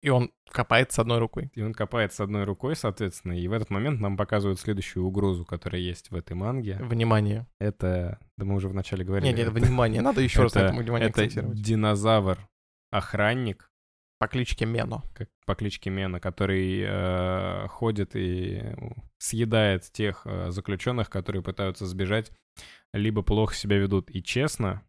И 0.00 0.10
он 0.10 0.30
копает 0.50 0.92
с 0.92 0.98
одной 1.00 1.18
рукой. 1.18 1.50
и 1.54 1.62
он 1.62 1.74
копает 1.74 2.12
с 2.12 2.20
одной 2.20 2.44
рукой, 2.44 2.76
соответственно, 2.76 3.32
и 3.32 3.48
в 3.48 3.52
этот 3.52 3.68
момент 3.70 4.00
нам 4.00 4.16
показывают 4.16 4.60
следующую 4.60 5.04
угрозу, 5.04 5.44
которая 5.44 5.80
есть 5.80 6.12
в 6.12 6.14
этой 6.14 6.34
манге. 6.34 6.76
Внимание. 6.80 7.46
Это, 7.60 8.20
да 8.36 8.44
мы 8.44 8.54
уже 8.54 8.68
вначале 8.68 9.04
говорили. 9.04 9.26
Нет, 9.28 9.38
нет, 9.38 9.48
внимание, 9.48 10.00
надо 10.00 10.20
еще 10.20 10.42
раз 10.44 10.54
на 10.54 10.60
это- 10.60 10.66
этом 10.68 10.78
внимание 10.78 11.08
Это 11.08 11.26
динозавр-охранник, 11.52 13.70
По 14.20 14.28
кличке 14.28 14.66
Мено. 14.66 15.02
как 15.14 15.28
по 15.46 15.54
кличке 15.54 15.90
Мена, 15.90 16.20
который 16.20 16.82
э, 16.86 17.66
ходит 17.68 18.10
и 18.14 18.62
съедает 19.18 19.82
тех 19.92 20.22
э, 20.26 20.50
заключенных, 20.50 21.08
которые 21.10 21.42
пытаются 21.42 21.86
сбежать, 21.86 22.30
либо 22.92 23.22
плохо 23.22 23.54
себя 23.54 23.78
ведут. 23.78 24.10
И 24.10 24.22
честно, 24.22 24.82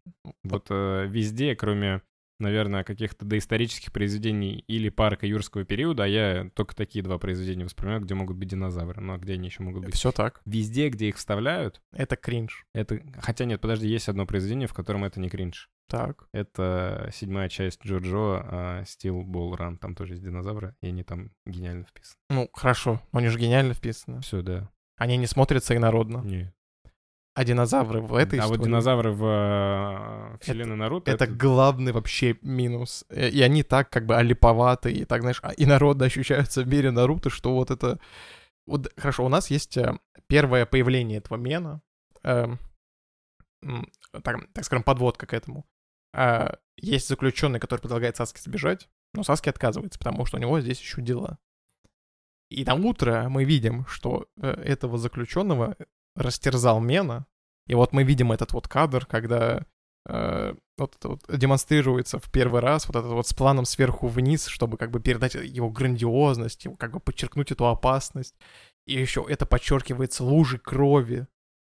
вот 0.43 0.67
э, 0.69 1.05
везде, 1.07 1.55
кроме, 1.55 2.01
наверное, 2.39 2.83
каких-то 2.83 3.25
доисторических 3.25 3.91
произведений 3.91 4.63
или 4.67 4.89
парка 4.89 5.25
юрского 5.25 5.65
периода, 5.65 6.03
а 6.03 6.07
я 6.07 6.49
только 6.53 6.75
такие 6.75 7.03
два 7.03 7.17
произведения 7.17 7.65
воспринимаю, 7.65 8.01
где 8.01 8.13
могут 8.13 8.37
быть 8.37 8.49
динозавры, 8.49 9.01
но 9.01 9.17
где 9.17 9.33
они 9.33 9.47
еще 9.47 9.63
могут 9.63 9.85
быть. 9.85 9.95
Все 9.95 10.11
так. 10.11 10.41
Везде, 10.45 10.89
где 10.89 11.09
их 11.09 11.17
вставляют, 11.17 11.81
Это 11.91 12.15
кринж. 12.15 12.65
это... 12.73 13.01
Хотя 13.19 13.45
нет, 13.45 13.61
подожди, 13.61 13.87
есть 13.87 14.09
одно 14.09 14.25
произведение, 14.25 14.67
в 14.67 14.73
котором 14.73 15.03
это 15.03 15.19
не 15.19 15.29
кринж. 15.29 15.69
Так. 15.87 16.27
Это 16.33 17.09
седьмая 17.13 17.49
часть 17.49 17.83
Джоджо, 17.83 18.43
а, 18.45 18.83
Steel 18.83 19.23
Ball 19.25 19.57
Run. 19.57 19.77
Там 19.77 19.95
тоже 19.95 20.13
есть 20.13 20.23
динозавры, 20.23 20.75
и 20.81 20.87
они 20.87 21.03
там 21.03 21.31
гениально 21.47 21.83
вписаны. 21.83 22.15
Ну, 22.29 22.49
хорошо. 22.53 23.01
но 23.11 23.19
Они 23.19 23.27
же 23.29 23.39
гениально 23.39 23.73
вписаны. 23.73 24.21
Все, 24.21 24.43
да. 24.43 24.69
Они 24.97 25.17
не 25.17 25.25
смотрятся 25.25 25.75
инородно. 25.75 26.21
Не. 26.23 26.53
А 27.39 27.45
динозавры 27.45 28.01
в 28.01 28.15
этой 28.15 28.37
а 28.37 28.47
вот 28.47 28.55
истории... 28.55 28.67
динозавры 28.67 29.11
в 29.13 29.23
э, 29.23 30.37
вселенной 30.41 30.75
Наруто... 30.75 31.09
Это 31.09 31.25
главный 31.25 31.93
вообще 31.93 32.37
минус. 32.41 33.05
Э, 33.07 33.29
И 33.29 33.41
они 33.41 33.63
так 33.63 33.89
как 33.89 34.05
бы 34.05 34.17
алиповаты, 34.17 34.91
и 34.91 35.05
так, 35.05 35.21
знаешь, 35.21 35.39
а- 35.41 35.53
инородно 35.55 36.05
ощущаются 36.07 36.63
в 36.63 36.67
мире 36.67 36.91
Наруто, 36.91 37.29
что 37.29 37.55
вот 37.55 37.71
это... 37.71 37.97
Вот, 38.67 38.91
хорошо, 38.97 39.25
у 39.25 39.29
нас 39.29 39.49
есть 39.49 39.77
э, 39.77 39.97
первое 40.27 40.65
появление 40.65 41.19
этого 41.19 41.37
мена, 41.37 41.81
м, 42.25 42.59
так, 44.21 44.51
так 44.51 44.65
скажем, 44.65 44.83
подводка 44.83 45.25
к 45.25 45.33
этому. 45.33 45.65
А, 46.13 46.57
есть 46.75 47.07
заключенный, 47.07 47.61
который 47.61 47.79
предлагает 47.79 48.17
Саске 48.17 48.41
сбежать, 48.41 48.89
но 49.13 49.23
Саски 49.23 49.47
отказывается, 49.47 49.97
потому 49.97 50.25
что 50.25 50.35
у 50.35 50.41
него 50.41 50.59
здесь 50.59 50.81
еще 50.81 51.01
дела. 51.01 51.39
И 52.49 52.65
на 52.65 52.73
утро 52.73 53.29
мы 53.29 53.45
видим, 53.45 53.85
что 53.85 54.27
э, 54.41 54.49
этого 54.49 54.97
заключенного 54.97 55.77
растерзал 56.19 56.79
Мена. 56.79 57.25
И 57.67 57.75
вот 57.75 57.93
мы 57.93 58.03
видим 58.03 58.31
этот 58.31 58.53
вот 58.53 58.67
кадр, 58.67 59.05
когда 59.05 59.65
э, 60.07 60.53
вот 60.77 60.95
это 60.95 61.09
вот 61.09 61.21
демонстрируется 61.29 62.19
в 62.19 62.31
первый 62.31 62.61
раз, 62.61 62.87
вот 62.87 62.95
этот 62.95 63.11
вот 63.11 63.27
с 63.27 63.33
планом 63.33 63.65
сверху 63.65 64.07
вниз, 64.07 64.47
чтобы 64.47 64.77
как 64.77 64.91
бы 64.91 64.99
передать 64.99 65.35
его 65.35 65.69
грандиозность, 65.69 66.65
его 66.65 66.75
как 66.75 66.93
бы 66.93 66.99
подчеркнуть 66.99 67.51
эту 67.51 67.67
опасность. 67.67 68.35
И 68.87 68.99
еще 68.99 69.25
это 69.27 69.45
подчеркивается 69.45 70.23
лужей 70.23 70.59
крови 70.59 71.27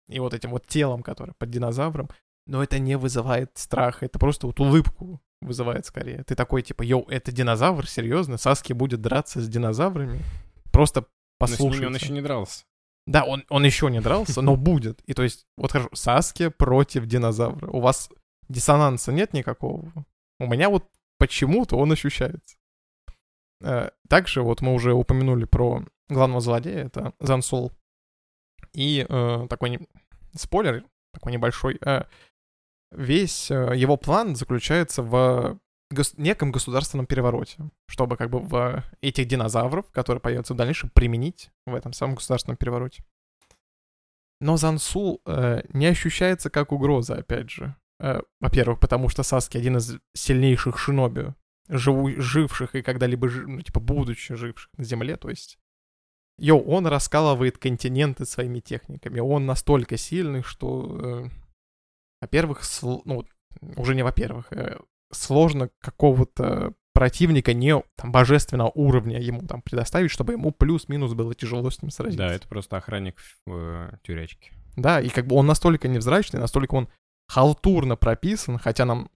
и 0.09 0.19
вот 0.19 0.33
этим 0.33 0.51
вот 0.51 0.65
телом, 0.67 1.03
которое 1.03 1.33
под 1.33 1.49
динозавром. 1.49 2.09
Но 2.47 2.63
это 2.63 2.79
не 2.79 2.97
вызывает 2.97 3.51
страха, 3.55 4.05
это 4.05 4.17
просто 4.17 4.47
вот 4.47 4.59
улыбку 4.59 5.21
вызывает 5.41 5.85
скорее. 5.85 6.23
Ты 6.23 6.35
такой 6.35 6.61
типа, 6.61 6.83
йоу, 6.83 7.05
это 7.09 7.31
динозавр, 7.31 7.87
серьезно? 7.87 8.37
Саски 8.37 8.73
будет 8.73 9.01
драться 9.01 9.41
с 9.41 9.47
динозаврами? 9.47 10.21
Просто 10.71 11.05
Но 11.39 11.47
с 11.47 11.59
ними 11.59 11.85
он 11.85 11.95
еще 11.95 12.13
не 12.13 12.21
дрался. 12.21 12.63
Да, 13.07 13.23
он, 13.25 13.43
он 13.49 13.63
еще 13.65 13.89
не 13.89 13.99
дрался, 13.99 14.41
но 14.41 14.55
будет. 14.55 15.01
И 15.07 15.13
то 15.13 15.23
есть, 15.23 15.45
вот 15.57 15.71
хорошо, 15.71 15.89
Саски 15.93 16.49
против 16.49 17.05
динозавра. 17.05 17.67
У 17.69 17.79
вас 17.81 18.09
диссонанса 18.47 19.11
нет 19.11 19.33
никакого? 19.33 19.91
У 20.39 20.45
меня 20.47 20.69
вот 20.69 20.87
почему-то 21.17 21.77
он 21.77 21.91
ощущается. 21.91 22.57
Э, 23.61 23.89
Также 24.07 24.41
вот 24.43 24.61
мы 24.61 24.73
уже 24.73 24.93
упомянули 24.93 25.45
про 25.45 25.83
главного 26.09 26.41
злодея, 26.41 26.85
это 26.85 27.13
Зансол. 27.19 27.71
И 28.73 29.05
э, 29.07 29.47
такой 29.49 29.69
не- 29.71 29.87
спойлер, 30.35 30.83
такой 31.13 31.31
небольшой. 31.31 31.77
э, 31.81 32.03
весь 32.91 33.49
э, 33.51 33.73
его 33.75 33.97
план 33.97 34.35
заключается 34.35 35.01
в 35.01 35.59
гос- 35.91 36.13
неком 36.17 36.51
государственном 36.51 37.05
перевороте, 37.05 37.69
чтобы 37.87 38.17
как 38.17 38.29
бы 38.29 38.39
в 38.39 38.83
этих 39.01 39.27
динозавров, 39.27 39.91
которые 39.91 40.21
появятся 40.21 40.53
в 40.53 40.57
дальнейшем, 40.57 40.89
применить 40.89 41.51
в 41.65 41.75
этом 41.75 41.93
самом 41.93 42.15
государственном 42.15 42.57
перевороте. 42.57 43.03
Но 44.39 44.57
Зансул 44.57 45.21
э, 45.25 45.61
не 45.69 45.85
ощущается 45.85 46.49
как 46.49 46.71
угроза, 46.71 47.15
опять 47.15 47.49
же. 47.51 47.75
Э, 47.99 48.21
во-первых, 48.39 48.79
потому 48.79 49.09
что 49.09 49.23
Саски 49.23 49.57
один 49.57 49.77
из 49.77 49.99
сильнейших 50.15 50.79
шиноби, 50.79 51.35
живу, 51.69 52.09
живших 52.19 52.75
и 52.75 52.81
когда-либо, 52.81 53.29
жи- 53.29 53.47
ну, 53.47 53.61
типа, 53.61 53.79
будучи 53.79 54.33
живших 54.35 54.71
на 54.77 54.83
Земле, 54.83 55.15
то 55.17 55.29
есть... 55.29 55.59
Йо, 56.39 56.57
он 56.57 56.87
раскалывает 56.87 57.59
континенты 57.59 58.25
своими 58.25 58.61
техниками. 58.61 59.19
Он 59.19 59.45
настолько 59.45 59.95
сильный, 59.97 60.41
что, 60.41 60.97
э, 60.99 61.29
во-первых, 62.19 62.61
сл- 62.61 63.01
ну, 63.05 63.27
уже 63.75 63.93
не 63.93 64.01
во-первых, 64.01 64.51
э, 64.51 64.79
сложно 65.11 65.69
какого-то 65.79 66.73
противника 66.93 67.53
не 67.53 67.81
там, 67.95 68.11
божественного 68.11 68.71
уровня 68.73 69.19
ему 69.19 69.47
там 69.47 69.61
предоставить, 69.61 70.11
чтобы 70.11 70.33
ему 70.33 70.51
плюс-минус 70.51 71.13
было 71.13 71.33
тяжело 71.33 71.69
с 71.69 71.81
ним 71.81 71.89
сразиться. 71.89 72.27
Да, 72.27 72.33
это 72.33 72.47
просто 72.47 72.77
охранник 72.77 73.17
в 73.45 73.53
э, 73.53 73.97
тюрячке. 74.03 74.51
Да, 74.75 75.01
и 75.01 75.09
как 75.09 75.27
бы 75.27 75.35
он 75.35 75.47
настолько 75.47 75.87
невзрачный, 75.87 76.39
настолько 76.39 76.75
он 76.75 76.89
халтурно 77.27 77.95
прописан, 77.95 78.57
хотя 78.57 78.85
нам, 78.85 79.09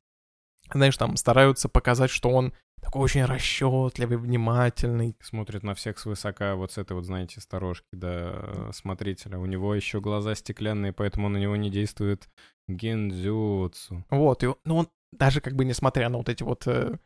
знаешь, 0.73 0.97
там 0.97 1.17
стараются 1.17 1.67
показать, 1.67 2.11
что 2.11 2.29
он 2.29 2.53
такой 2.81 3.01
очень 3.01 3.25
расчетливый, 3.25 4.17
внимательный. 4.17 5.17
Смотрит 5.21 5.63
на 5.63 5.75
всех 5.75 5.99
свысока, 5.99 6.55
вот 6.55 6.71
с 6.71 6.77
этой 6.77 6.93
вот, 6.93 7.05
знаете, 7.05 7.41
сторожки, 7.41 7.87
да, 7.91 8.31
э, 8.33 8.71
смотрителя. 8.73 9.37
У 9.37 9.45
него 9.45 9.75
еще 9.75 9.99
глаза 9.99 10.35
стеклянные, 10.35 10.93
поэтому 10.93 11.27
на 11.29 11.37
него 11.37 11.55
не 11.55 11.69
действует 11.69 12.29
гендзюцу. 12.67 14.05
Вот, 14.09 14.43
и, 14.43 14.47
ну 14.63 14.77
он 14.77 14.87
даже 15.11 15.41
как 15.41 15.55
бы 15.55 15.65
несмотря 15.65 16.09
на 16.09 16.17
вот 16.17 16.29
эти 16.29 16.43
вот 16.43 16.67
э, 16.67 16.97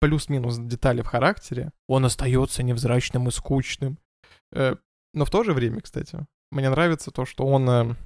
плюс-минус 0.00 0.58
детали 0.58 1.02
в 1.02 1.06
характере, 1.06 1.72
он 1.88 2.04
остается 2.04 2.62
невзрачным 2.62 3.28
и 3.28 3.30
скучным. 3.30 3.98
Э, 4.52 4.76
но 5.12 5.24
в 5.24 5.30
то 5.30 5.44
же 5.44 5.52
время, 5.52 5.80
кстати, 5.80 6.26
мне 6.50 6.70
нравится 6.70 7.10
то, 7.10 7.24
что 7.24 7.46
он 7.46 7.68
э, 7.68 7.96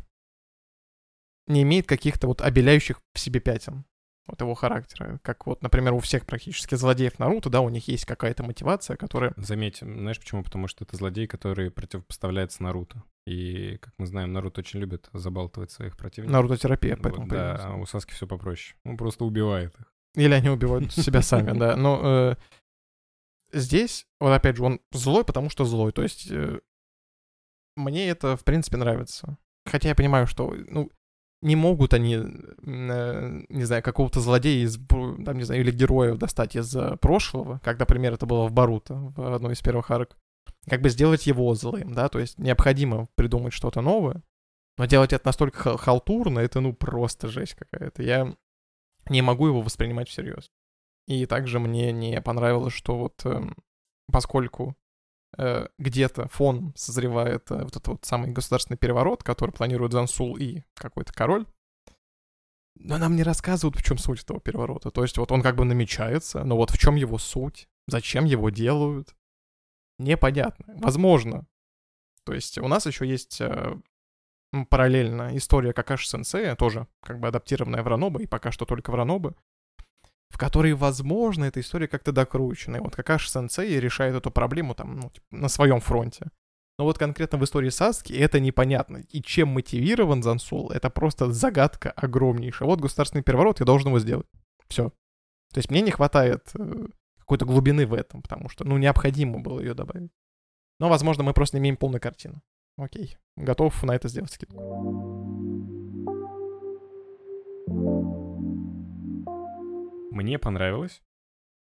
не 1.46 1.62
имеет 1.62 1.86
каких-то 1.86 2.26
вот 2.26 2.40
обеляющих 2.40 3.00
в 3.14 3.18
себе 3.18 3.40
пятен 3.40 3.84
вот 4.28 4.40
его 4.40 4.54
характера. 4.54 5.18
Как 5.22 5.46
вот, 5.46 5.62
например, 5.62 5.94
у 5.94 5.98
всех 5.98 6.26
практически 6.26 6.74
злодеев 6.74 7.18
Наруто, 7.18 7.50
да, 7.50 7.60
у 7.60 7.68
них 7.68 7.88
есть 7.88 8.04
какая-то 8.04 8.42
мотивация, 8.42 8.96
которая... 8.96 9.32
Заметь, 9.36 9.78
знаешь 9.78 10.18
почему? 10.18 10.42
Потому 10.42 10.68
что 10.68 10.84
это 10.84 10.96
злодей, 10.96 11.26
который 11.26 11.70
противопоставляется 11.70 12.62
Наруто. 12.62 13.02
И, 13.26 13.78
как 13.78 13.92
мы 13.98 14.06
знаем, 14.06 14.32
Наруто 14.32 14.60
очень 14.60 14.80
любит 14.80 15.08
забалтывать 15.12 15.70
своих 15.70 15.96
противников. 15.96 16.32
Наруто-терапия, 16.32 16.94
Вот, 16.96 17.02
поэтому 17.02 17.26
да, 17.28 17.36
появился. 17.36 17.68
а 17.68 17.76
у 17.76 17.86
Саски 17.86 18.12
все 18.12 18.26
попроще. 18.26 18.76
Он 18.84 18.96
просто 18.96 19.24
убивает 19.24 19.74
их. 19.78 19.92
Или 20.14 20.34
они 20.34 20.48
убивают 20.48 20.92
себя 20.92 21.22
сами, 21.22 21.58
да. 21.58 21.76
Но 21.76 22.00
э, 22.02 22.36
здесь, 23.52 24.06
вот 24.20 24.32
опять 24.32 24.56
же, 24.56 24.64
он 24.64 24.80
злой, 24.92 25.24
потому 25.24 25.50
что 25.50 25.64
злой. 25.64 25.92
То 25.92 26.02
есть 26.02 26.30
э, 26.30 26.60
мне 27.76 28.08
это, 28.08 28.36
в 28.36 28.44
принципе, 28.44 28.76
нравится. 28.76 29.38
Хотя 29.66 29.90
я 29.90 29.94
понимаю, 29.94 30.26
что, 30.26 30.54
ну, 30.68 30.90
не 31.40 31.56
могут 31.56 31.94
они, 31.94 32.16
э, 32.16 33.42
не 33.48 33.64
знаю, 33.64 33.82
какого-то 33.82 34.20
злодея 34.20 34.64
из, 34.64 34.78
там, 34.88 35.38
не 35.38 35.44
знаю, 35.44 35.60
или 35.60 35.70
героя 35.70 36.14
достать 36.14 36.56
из 36.56 36.74
э, 36.74 36.96
прошлого, 36.96 37.60
как, 37.62 37.78
например, 37.78 38.14
это 38.14 38.26
было 38.26 38.48
в 38.48 38.52
Баруто, 38.52 39.12
в 39.16 39.34
одной 39.34 39.54
из 39.54 39.60
первых 39.60 39.90
арок, 39.90 40.16
как 40.68 40.80
бы 40.80 40.90
сделать 40.90 41.26
его 41.26 41.54
злым, 41.54 41.94
да, 41.94 42.08
то 42.08 42.18
есть 42.18 42.38
необходимо 42.38 43.08
придумать 43.14 43.52
что-то 43.52 43.80
новое, 43.80 44.22
но 44.76 44.86
делать 44.86 45.12
это 45.12 45.26
настолько 45.26 45.58
хал- 45.58 45.76
халтурно, 45.76 46.38
это, 46.38 46.60
ну, 46.60 46.72
просто 46.72 47.28
жесть 47.28 47.54
какая-то. 47.54 48.02
Я 48.02 48.34
не 49.08 49.22
могу 49.22 49.46
его 49.46 49.60
воспринимать 49.60 50.08
всерьез. 50.08 50.50
И 51.06 51.26
также 51.26 51.58
мне 51.58 51.90
не 51.92 52.20
понравилось, 52.20 52.74
что 52.74 52.96
вот 52.96 53.24
эм, 53.24 53.56
поскольку 54.12 54.76
где-то 55.36 56.28
фон 56.28 56.72
созревает 56.74 57.50
э, 57.50 57.62
вот 57.62 57.70
этот 57.70 57.88
вот 57.88 58.04
самый 58.04 58.30
государственный 58.30 58.78
переворот, 58.78 59.22
который 59.22 59.50
планирует 59.50 59.92
Зансул 59.92 60.36
и 60.36 60.62
какой-то 60.74 61.12
король, 61.12 61.46
но 62.74 62.96
нам 62.98 63.16
не 63.16 63.22
рассказывают, 63.22 63.76
в 63.76 63.82
чем 63.82 63.98
суть 63.98 64.22
этого 64.22 64.40
переворота. 64.40 64.90
То 64.90 65.02
есть 65.02 65.18
вот 65.18 65.32
он 65.32 65.42
как 65.42 65.56
бы 65.56 65.64
намечается, 65.64 66.44
но 66.44 66.56
вот 66.56 66.70
в 66.70 66.78
чем 66.78 66.96
его 66.96 67.18
суть, 67.18 67.68
зачем 67.86 68.24
его 68.24 68.50
делают, 68.50 69.16
непонятно. 69.98 70.74
Возможно. 70.78 71.46
То 72.24 72.32
есть 72.32 72.58
у 72.58 72.68
нас 72.68 72.86
еще 72.86 73.06
есть 73.06 73.40
э, 73.40 73.76
параллельно 74.70 75.36
история 75.36 75.72
Какаши 75.72 76.08
Сенсея, 76.08 76.54
тоже 76.56 76.86
как 77.02 77.20
бы 77.20 77.28
адаптированная 77.28 77.82
в 77.82 77.88
Ранобе, 77.88 78.24
и 78.24 78.26
пока 78.26 78.52
что 78.52 78.64
только 78.64 78.90
в 78.90 78.94
Ранобе, 78.94 79.34
в 80.30 80.38
которой, 80.38 80.74
возможно, 80.74 81.44
эта 81.44 81.60
история 81.60 81.88
как-то 81.88 82.12
докручена. 82.12 82.76
И 82.76 82.80
вот 82.80 82.94
Какаши 82.94 83.30
Сенсей 83.30 83.80
решает 83.80 84.14
эту 84.14 84.30
проблему 84.30 84.74
там, 84.74 84.96
ну, 84.96 85.10
типа, 85.10 85.26
на 85.30 85.48
своем 85.48 85.80
фронте. 85.80 86.30
Но 86.78 86.84
вот 86.84 86.96
конкретно 86.96 87.38
в 87.38 87.44
истории 87.44 87.70
Саски 87.70 88.12
это 88.12 88.38
непонятно. 88.38 88.98
И 89.10 89.20
чем 89.20 89.48
мотивирован 89.48 90.22
Зансул, 90.22 90.70
это 90.70 90.90
просто 90.90 91.32
загадка 91.32 91.90
огромнейшая. 91.90 92.68
Вот 92.68 92.80
государственный 92.80 93.24
переворот, 93.24 93.58
я 93.58 93.66
должен 93.66 93.88
его 93.88 93.98
сделать. 93.98 94.26
Все. 94.68 94.90
То 95.52 95.58
есть 95.58 95.70
мне 95.70 95.80
не 95.80 95.90
хватает 95.90 96.50
э, 96.54 96.86
какой-то 97.18 97.46
глубины 97.46 97.86
в 97.86 97.94
этом, 97.94 98.22
потому 98.22 98.48
что, 98.48 98.64
ну, 98.64 98.76
необходимо 98.78 99.40
было 99.40 99.58
ее 99.60 99.74
добавить. 99.74 100.12
Но, 100.78 100.88
возможно, 100.88 101.24
мы 101.24 101.32
просто 101.32 101.56
не 101.56 101.62
имеем 101.62 101.76
полной 101.76 102.00
картины. 102.00 102.40
Окей. 102.76 103.16
Готов 103.36 103.82
на 103.82 103.96
это 103.96 104.08
сделать 104.08 104.30
скидку. 104.30 105.77
Мне 110.18 110.36
понравилось. 110.36 111.00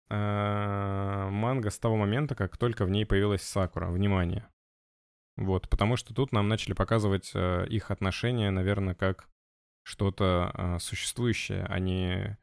э, 0.09 1.27
манга 1.29 1.69
с 1.69 1.77
того 1.77 1.97
момента, 1.97 2.35
как 2.35 2.57
только 2.57 2.85
в 2.85 2.89
ней 2.89 3.05
появилась 3.05 3.41
Сакура. 3.41 3.89
Внимание. 3.91 4.47
Вот, 5.35 5.69
потому 5.69 5.97
что 5.97 6.13
тут 6.13 6.31
нам 6.31 6.47
начали 6.47 6.71
показывать 6.71 7.31
э, 7.33 7.67
их 7.67 7.91
отношения, 7.91 8.49
наверное, 8.49 8.95
как 8.95 9.27
что-то 9.83 10.51
э, 10.53 10.79
существующее, 10.79 11.65
а 11.67 11.79
не... 11.79 12.37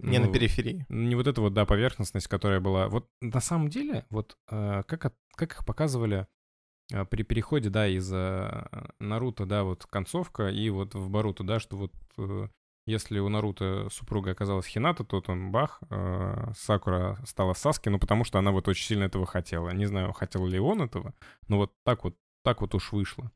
Не 0.00 0.18
на 0.18 0.26
ну, 0.26 0.32
периферии. 0.32 0.84
Не 0.90 1.14
вот 1.14 1.26
эта 1.26 1.40
вот, 1.40 1.54
да, 1.54 1.64
поверхностность, 1.64 2.28
которая 2.28 2.60
была. 2.60 2.88
Вот 2.88 3.08
на 3.22 3.40
самом 3.40 3.68
деле, 3.70 4.04
вот 4.10 4.36
э, 4.50 4.82
как, 4.86 5.06
от- 5.06 5.16
как 5.34 5.52
их 5.52 5.64
показывали 5.64 6.26
э, 6.92 7.06
при 7.06 7.22
переходе, 7.22 7.70
да, 7.70 7.88
из 7.88 8.10
Наруто, 9.00 9.46
да, 9.46 9.64
вот 9.64 9.86
концовка, 9.86 10.48
и 10.48 10.68
вот 10.68 10.94
в 10.94 11.08
Баруто, 11.08 11.42
да, 11.42 11.58
что 11.58 11.76
вот 11.78 11.92
если 12.86 13.18
у 13.18 13.28
Наруто 13.28 13.88
супруга 13.90 14.32
оказалась 14.32 14.66
Хината, 14.66 15.04
то 15.04 15.20
там 15.20 15.52
бах, 15.52 15.80
э, 15.90 16.52
Сакура 16.56 17.18
стала 17.24 17.54
Саски, 17.54 17.88
ну 17.88 17.98
потому 17.98 18.24
что 18.24 18.38
она 18.38 18.50
вот 18.50 18.68
очень 18.68 18.86
сильно 18.86 19.04
этого 19.04 19.26
хотела. 19.26 19.70
Не 19.70 19.86
знаю, 19.86 20.12
хотел 20.12 20.46
ли 20.46 20.58
он 20.58 20.82
этого, 20.82 21.14
но 21.48 21.58
вот 21.58 21.72
так 21.84 22.04
вот 22.04 22.16
так 22.42 22.60
вот 22.60 22.74
уж 22.74 22.92
вышло. 22.92 23.30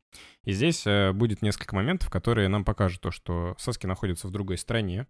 И 0.45 0.53
здесь 0.53 0.87
э, 0.87 1.13
будет 1.13 1.43
несколько 1.43 1.75
моментов, 1.75 2.11
которые 2.11 2.49
нам 2.49 2.65
покажут 2.65 3.01
то, 3.01 3.11
что 3.11 3.55
Саски 3.59 3.87
находится 3.87 4.27
в 4.27 4.33
другой 4.33 4.59
стране, 4.59 5.07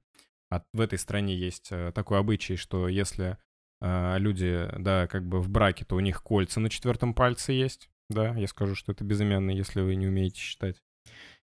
а 0.50 0.62
в 0.72 0.80
этой 0.80 0.98
стране 0.98 1.34
есть 1.34 1.68
э, 1.70 1.92
такой 1.92 2.18
обычай, 2.18 2.56
что 2.56 2.88
если 2.88 3.38
э, 3.80 4.18
люди, 4.18 4.68
да, 4.78 5.06
как 5.06 5.26
бы 5.26 5.40
в 5.40 5.48
браке, 5.48 5.84
то 5.84 5.96
у 5.96 6.00
них 6.00 6.22
кольца 6.22 6.60
на 6.60 6.70
четвертом 6.70 7.14
пальце 7.14 7.52
есть. 7.52 7.88
Да, 8.08 8.34
я 8.36 8.46
скажу, 8.46 8.74
что 8.74 8.92
это 8.92 9.02
безымянный, 9.02 9.56
если 9.56 9.80
вы 9.80 9.96
не 9.96 10.06
умеете 10.06 10.38
считать. 10.38 10.82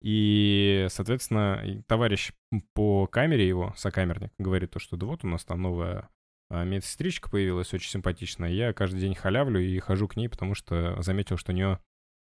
И, 0.02 0.88
соответственно, 0.90 1.84
товарищ 1.88 2.32
по 2.74 3.08
камере 3.08 3.48
его, 3.48 3.74
сокамерник, 3.76 4.32
говорит 4.38 4.72
то, 4.72 4.80
что 4.80 4.98
да 4.98 5.06
вот 5.06 5.24
у 5.24 5.28
нас 5.28 5.44
там 5.46 5.62
новая 5.62 6.10
а, 6.50 6.64
медсестричка 6.64 7.30
появилась, 7.30 7.74
очень 7.74 7.90
симпатичная. 7.90 8.50
Я 8.50 8.74
каждый 8.74 9.00
день 9.00 9.16
халявлю 9.16 9.60
и 9.60 9.80
хожу 9.80 10.08
к 10.08 10.16
ней, 10.16 10.30
потому 10.30 10.54
что 10.54 11.02
заметил, 11.02 11.38
что 11.38 11.52
у 11.52 11.56
нее 11.56 11.80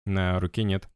на 0.05 0.39
руке 0.39 0.63
нет 0.63 0.89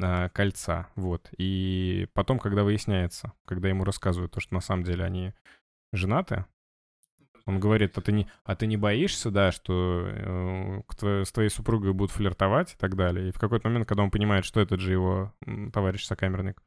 а, 0.00 0.28
кольца, 0.28 0.88
вот. 0.94 1.30
И 1.38 2.08
потом, 2.12 2.38
когда 2.38 2.64
выясняется, 2.64 3.32
когда 3.46 3.68
ему 3.68 3.84
рассказывают 3.84 4.32
то, 4.32 4.40
что 4.40 4.54
на 4.54 4.60
самом 4.60 4.84
деле 4.84 5.04
они 5.04 5.32
женаты, 5.92 6.44
он 7.50 7.60
говорит, 7.60 7.98
а 7.98 8.00
ты 8.00 8.12
не, 8.12 8.26
а 8.44 8.56
ты 8.56 8.66
не 8.66 8.76
боишься, 8.76 9.30
да, 9.30 9.52
что 9.52 10.06
э, 10.08 10.80
твоей- 10.96 11.24
с 11.24 11.32
твоей 11.32 11.50
супругой 11.50 11.92
будут 11.92 12.12
флиртовать 12.12 12.74
и 12.74 12.76
так 12.78 12.96
далее. 12.96 13.28
И 13.28 13.32
в 13.32 13.38
какой-то 13.38 13.68
момент, 13.68 13.86
когда 13.86 14.02
он 14.02 14.10
понимает, 14.10 14.44
что 14.44 14.60
этот 14.60 14.80
же 14.80 14.92
его 14.92 15.34
товарищ 15.72 16.04
сокамерник, 16.04 16.62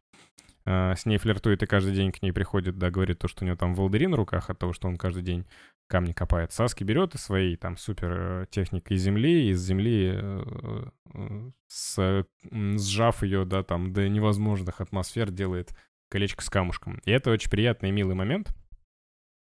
э, 0.65 0.93
с 0.95 1.05
ней 1.05 1.17
флиртует 1.17 1.63
и 1.63 1.65
каждый 1.65 1.93
день 1.93 2.11
к 2.11 2.21
ней 2.21 2.31
приходит, 2.31 2.77
да, 2.77 2.91
говорит 2.91 3.19
то, 3.19 3.27
что 3.27 3.43
у 3.43 3.47
него 3.47 3.57
там 3.57 3.73
волдыри 3.73 4.07
на 4.07 4.17
руках 4.17 4.49
от 4.49 4.59
того, 4.59 4.73
что 4.73 4.87
он 4.87 4.97
каждый 4.97 5.23
день 5.23 5.45
камни 5.87 6.11
копает. 6.11 6.51
Саски 6.51 6.83
берет 6.83 7.15
из 7.15 7.21
своей 7.21 7.55
там 7.55 7.77
супер 7.77 8.11
э, 8.11 8.45
техникой 8.49 8.97
земли, 8.97 9.49
из 9.49 9.61
земли 9.61 10.11
э, 10.13 10.85
э, 11.13 11.51
с, 11.67 12.25
сжав 12.51 13.23
ее, 13.23 13.45
да, 13.45 13.63
там 13.63 13.93
до 13.93 14.07
невозможных 14.09 14.81
атмосфер 14.81 15.31
делает 15.31 15.73
колечко 16.09 16.43
с 16.43 16.49
камушком. 16.49 17.01
И 17.05 17.11
это 17.11 17.31
очень 17.31 17.49
приятный 17.49 17.89
и 17.89 17.91
милый 17.91 18.15
момент, 18.15 18.53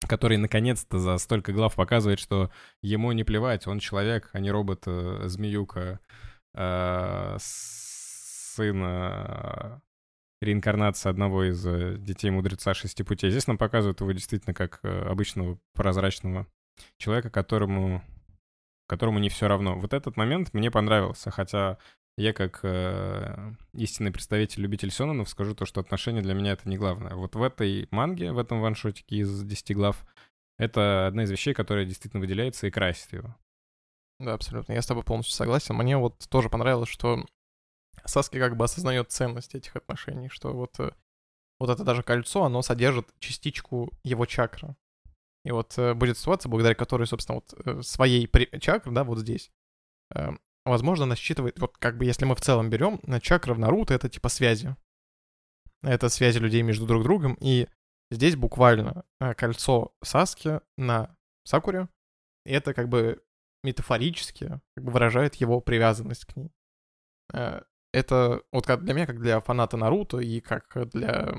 который 0.07 0.37
наконец-то 0.37 0.99
за 0.99 1.17
столько 1.17 1.53
глав 1.53 1.75
показывает, 1.75 2.19
что 2.19 2.51
ему 2.81 3.11
не 3.11 3.23
плевать, 3.23 3.67
он 3.67 3.79
человек, 3.79 4.29
а 4.33 4.39
не 4.39 4.51
робот, 4.51 4.83
э, 4.85 5.23
змеюка, 5.25 5.99
э, 6.53 7.37
сын 7.39 8.83
э, 8.83 9.79
реинкарнация 10.41 11.09
одного 11.09 11.49
из 11.49 11.65
э, 11.65 11.97
детей 11.97 12.31
мудреца 12.31 12.73
шести 12.73 13.03
путей. 13.03 13.29
Здесь 13.29 13.47
нам 13.47 13.57
показывают 13.57 14.01
его 14.01 14.11
действительно 14.11 14.53
как 14.53 14.79
обычного 14.83 15.59
прозрачного 15.73 16.47
человека, 16.97 17.29
которому, 17.29 18.03
которому 18.87 19.19
не 19.19 19.29
все 19.29 19.47
равно. 19.47 19.77
Вот 19.77 19.93
этот 19.93 20.17
момент 20.17 20.53
мне 20.53 20.71
понравился, 20.71 21.31
хотя 21.31 21.77
я 22.17 22.33
как 22.33 22.59
э, 22.63 23.53
истинный 23.73 24.11
представитель, 24.11 24.61
любитель 24.61 24.91
Сёнонов 24.91 25.29
скажу 25.29 25.55
то, 25.55 25.65
что 25.65 25.81
отношения 25.81 26.21
для 26.21 26.33
меня 26.33 26.51
это 26.51 26.67
не 26.67 26.77
главное. 26.77 27.15
Вот 27.15 27.35
в 27.35 27.41
этой 27.41 27.87
манге, 27.91 28.31
в 28.31 28.37
этом 28.37 28.61
ваншотике 28.61 29.17
из 29.17 29.43
10 29.43 29.75
глав, 29.75 30.05
это 30.57 31.07
одна 31.07 31.23
из 31.23 31.31
вещей, 31.31 31.53
которая 31.53 31.85
действительно 31.85 32.21
выделяется 32.21 32.67
и 32.67 32.71
красит 32.71 33.13
его. 33.13 33.35
Да, 34.19 34.33
абсолютно. 34.33 34.73
Я 34.73 34.81
с 34.81 34.87
тобой 34.87 35.03
полностью 35.03 35.35
согласен. 35.35 35.75
Мне 35.75 35.97
вот 35.97 36.27
тоже 36.29 36.49
понравилось, 36.49 36.89
что 36.89 37.25
Саски 38.05 38.37
как 38.37 38.55
бы 38.55 38.65
осознает 38.65 39.11
ценность 39.11 39.55
этих 39.55 39.75
отношений, 39.75 40.29
что 40.29 40.53
вот, 40.53 40.79
э, 40.79 40.91
вот 41.59 41.69
это 41.69 41.83
даже 41.83 42.03
кольцо, 42.03 42.43
оно 42.43 42.61
содержит 42.61 43.07
частичку 43.19 43.91
его 44.03 44.25
чакры. 44.25 44.75
И 45.43 45.51
вот 45.51 45.77
э, 45.77 45.93
будет 45.93 46.17
ситуация, 46.17 46.49
благодаря 46.49 46.75
которой, 46.75 47.07
собственно, 47.07 47.35
вот 47.35 47.53
э, 47.65 47.81
своей 47.81 48.27
при... 48.27 48.47
чакры, 48.59 48.91
да, 48.91 49.03
вот 49.03 49.19
здесь, 49.19 49.51
возможно, 50.65 51.05
она 51.05 51.15
считывает, 51.15 51.59
вот 51.59 51.77
как 51.77 51.97
бы 51.97 52.05
если 52.05 52.25
мы 52.25 52.35
в 52.35 52.41
целом 52.41 52.69
берем, 52.69 52.99
э, 53.07 53.19
чакра 53.19 53.53
в 53.53 53.59
Наруто— 53.59 53.93
это 53.95 54.09
типа 54.09 54.29
связи. 54.29 54.75
Это 55.83 56.09
связи 56.09 56.37
людей 56.37 56.61
между 56.61 56.85
друг 56.85 57.03
другом, 57.03 57.35
и 57.39 57.67
здесь 58.11 58.35
буквально 58.35 59.03
э, 59.19 59.33
кольцо 59.33 59.93
Саски 60.03 60.61
на 60.77 61.15
Сакуре, 61.43 61.87
это 62.45 62.73
как 62.73 62.89
бы 62.89 63.23
метафорически 63.63 64.59
как 64.75 64.83
бы 64.83 64.91
выражает 64.91 65.35
его 65.35 65.61
привязанность 65.61 66.25
к 66.25 66.35
ней. 66.35 66.51
Э, 67.33 67.61
это 67.93 68.43
вот 68.51 68.65
как 68.65 68.83
для 68.83 68.93
меня, 68.93 69.07
как 69.07 69.19
для 69.19 69.39
фаната 69.39 69.77
Наруто 69.77 70.19
и 70.19 70.39
как 70.39 70.89
для 70.91 71.35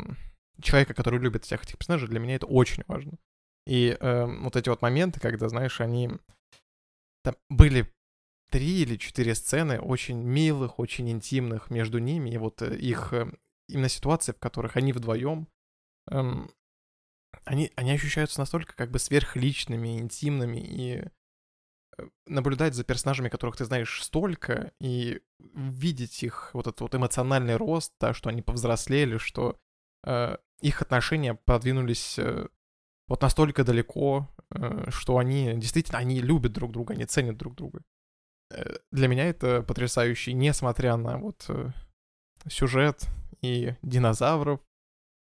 человека, 0.61 0.95
который 0.95 1.19
любит 1.19 1.45
всех 1.45 1.65
этих 1.65 1.79
персонажей, 1.79 2.09
для 2.09 2.21
меня 2.21 2.37
это 2.37 2.47
очень 2.47 2.85
важно. 2.87 3.19
И 3.67 3.97
э, 3.99 4.27
вот 4.27 4.57
эти 4.57 4.69
вот 4.69 4.83
моменты, 4.83 5.21
когда, 5.21 5.49
знаешь, 5.49 5.81
они... 5.81 6.11
Там 7.23 7.37
были 7.49 7.93
три 8.53 8.83
или 8.83 8.97
четыре 8.97 9.35
сцены 9.35 9.81
очень 9.81 10.23
милых, 10.23 10.79
очень 10.79 11.11
интимных 11.11 11.71
между 11.71 11.99
ними, 11.99 12.31
и 12.31 12.39
вот 12.39 12.63
э, 12.63 12.77
их 12.77 13.13
э, 13.13 13.27
именно 13.69 13.89
ситуации, 13.89 14.33
в 14.33 14.39
которых 14.39 14.77
они 14.77 14.93
вдвоем, 14.93 15.49
эм, 16.09 16.51
они, 17.45 17.73
они 17.77 17.93
ощущаются 17.93 18.39
настолько 18.39 18.77
как 18.77 18.91
бы 18.91 18.99
сверхличными, 18.99 19.99
интимными, 19.99 20.59
и 20.59 21.05
Э, 21.99 22.09
наблюдать 22.27 22.75
за 22.75 22.85
персонажами, 22.85 23.29
которых 23.29 23.57
ты 23.57 23.65
знаешь 23.65 24.03
столько, 24.03 24.73
и 24.81 25.21
видеть 25.55 26.23
их 26.23 26.51
вот 26.55 26.67
этот 26.67 26.81
вот 26.81 26.95
эмоциональный 26.95 27.57
рост, 27.57 27.93
да, 28.01 28.15
что 28.15 28.31
они 28.31 28.43
повзрослели, 28.43 29.19
что 29.19 29.59
э, 30.05 30.37
их 30.61 30.83
отношения 30.83 31.35
продвинулись 31.35 32.19
э, 32.19 32.49
вот 33.09 33.23
настолько 33.23 33.65
далеко, 33.65 34.29
э, 34.51 34.91
что 34.91 35.19
они 35.19 35.55
действительно, 35.57 35.99
они 35.99 36.21
любят 36.21 36.53
друг 36.53 36.73
друга, 36.73 36.95
они 36.95 37.05
ценят 37.05 37.37
друг 37.37 37.55
друга. 37.55 37.83
Э, 38.53 38.77
для 38.91 39.09
меня 39.09 39.29
это 39.29 39.63
потрясающе, 39.63 40.33
несмотря 40.33 40.97
на 40.97 41.19
вот 41.19 41.45
э, 41.49 41.71
сюжет 42.49 43.07
и 43.41 43.75
динозавров, 43.83 44.61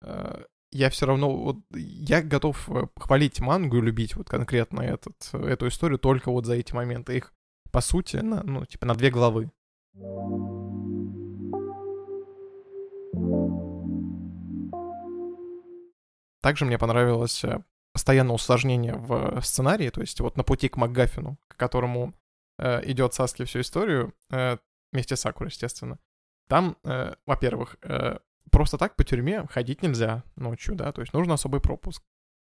э, 0.02 0.44
я 0.72 0.90
все 0.90 1.06
равно, 1.06 1.34
вот, 1.36 1.58
я 1.70 2.20
готов 2.20 2.68
хвалить 2.96 3.38
мангу 3.38 3.78
и 3.78 3.80
любить 3.80 4.16
вот 4.16 4.28
конкретно 4.28 4.80
этот, 4.80 5.32
эту 5.32 5.68
историю 5.68 6.00
только 6.00 6.32
вот 6.32 6.46
за 6.46 6.54
эти 6.54 6.74
моменты. 6.74 7.16
Их, 7.16 7.32
по 7.70 7.80
сути, 7.80 8.16
на, 8.16 8.42
ну, 8.42 8.64
типа 8.64 8.84
на 8.84 8.94
две 8.94 9.10
главы. 9.10 9.52
Также 16.42 16.64
мне 16.64 16.76
понравилось 16.76 17.44
постоянное 17.92 18.34
усложнение 18.34 18.94
в 18.96 19.40
сценарии, 19.42 19.90
то 19.90 20.00
есть 20.00 20.18
вот 20.20 20.36
на 20.36 20.42
пути 20.42 20.68
к 20.68 20.76
МакГаффину, 20.76 21.38
к 21.46 21.56
которому 21.56 22.12
идет 22.58 23.14
Саски 23.14 23.44
всю 23.44 23.60
историю, 23.60 24.14
э, 24.30 24.58
вместе 24.92 25.16
с 25.16 25.20
Сакурой, 25.20 25.50
естественно. 25.50 25.98
Там, 26.48 26.76
э, 26.84 27.14
во-первых, 27.26 27.76
э, 27.82 28.18
просто 28.50 28.78
так 28.78 28.96
по 28.96 29.04
тюрьме 29.04 29.46
ходить 29.48 29.82
нельзя 29.82 30.22
ночью, 30.36 30.74
да, 30.74 30.92
то 30.92 31.00
есть 31.00 31.12
нужен 31.12 31.32
особый 31.32 31.60
пропуск. 31.60 32.02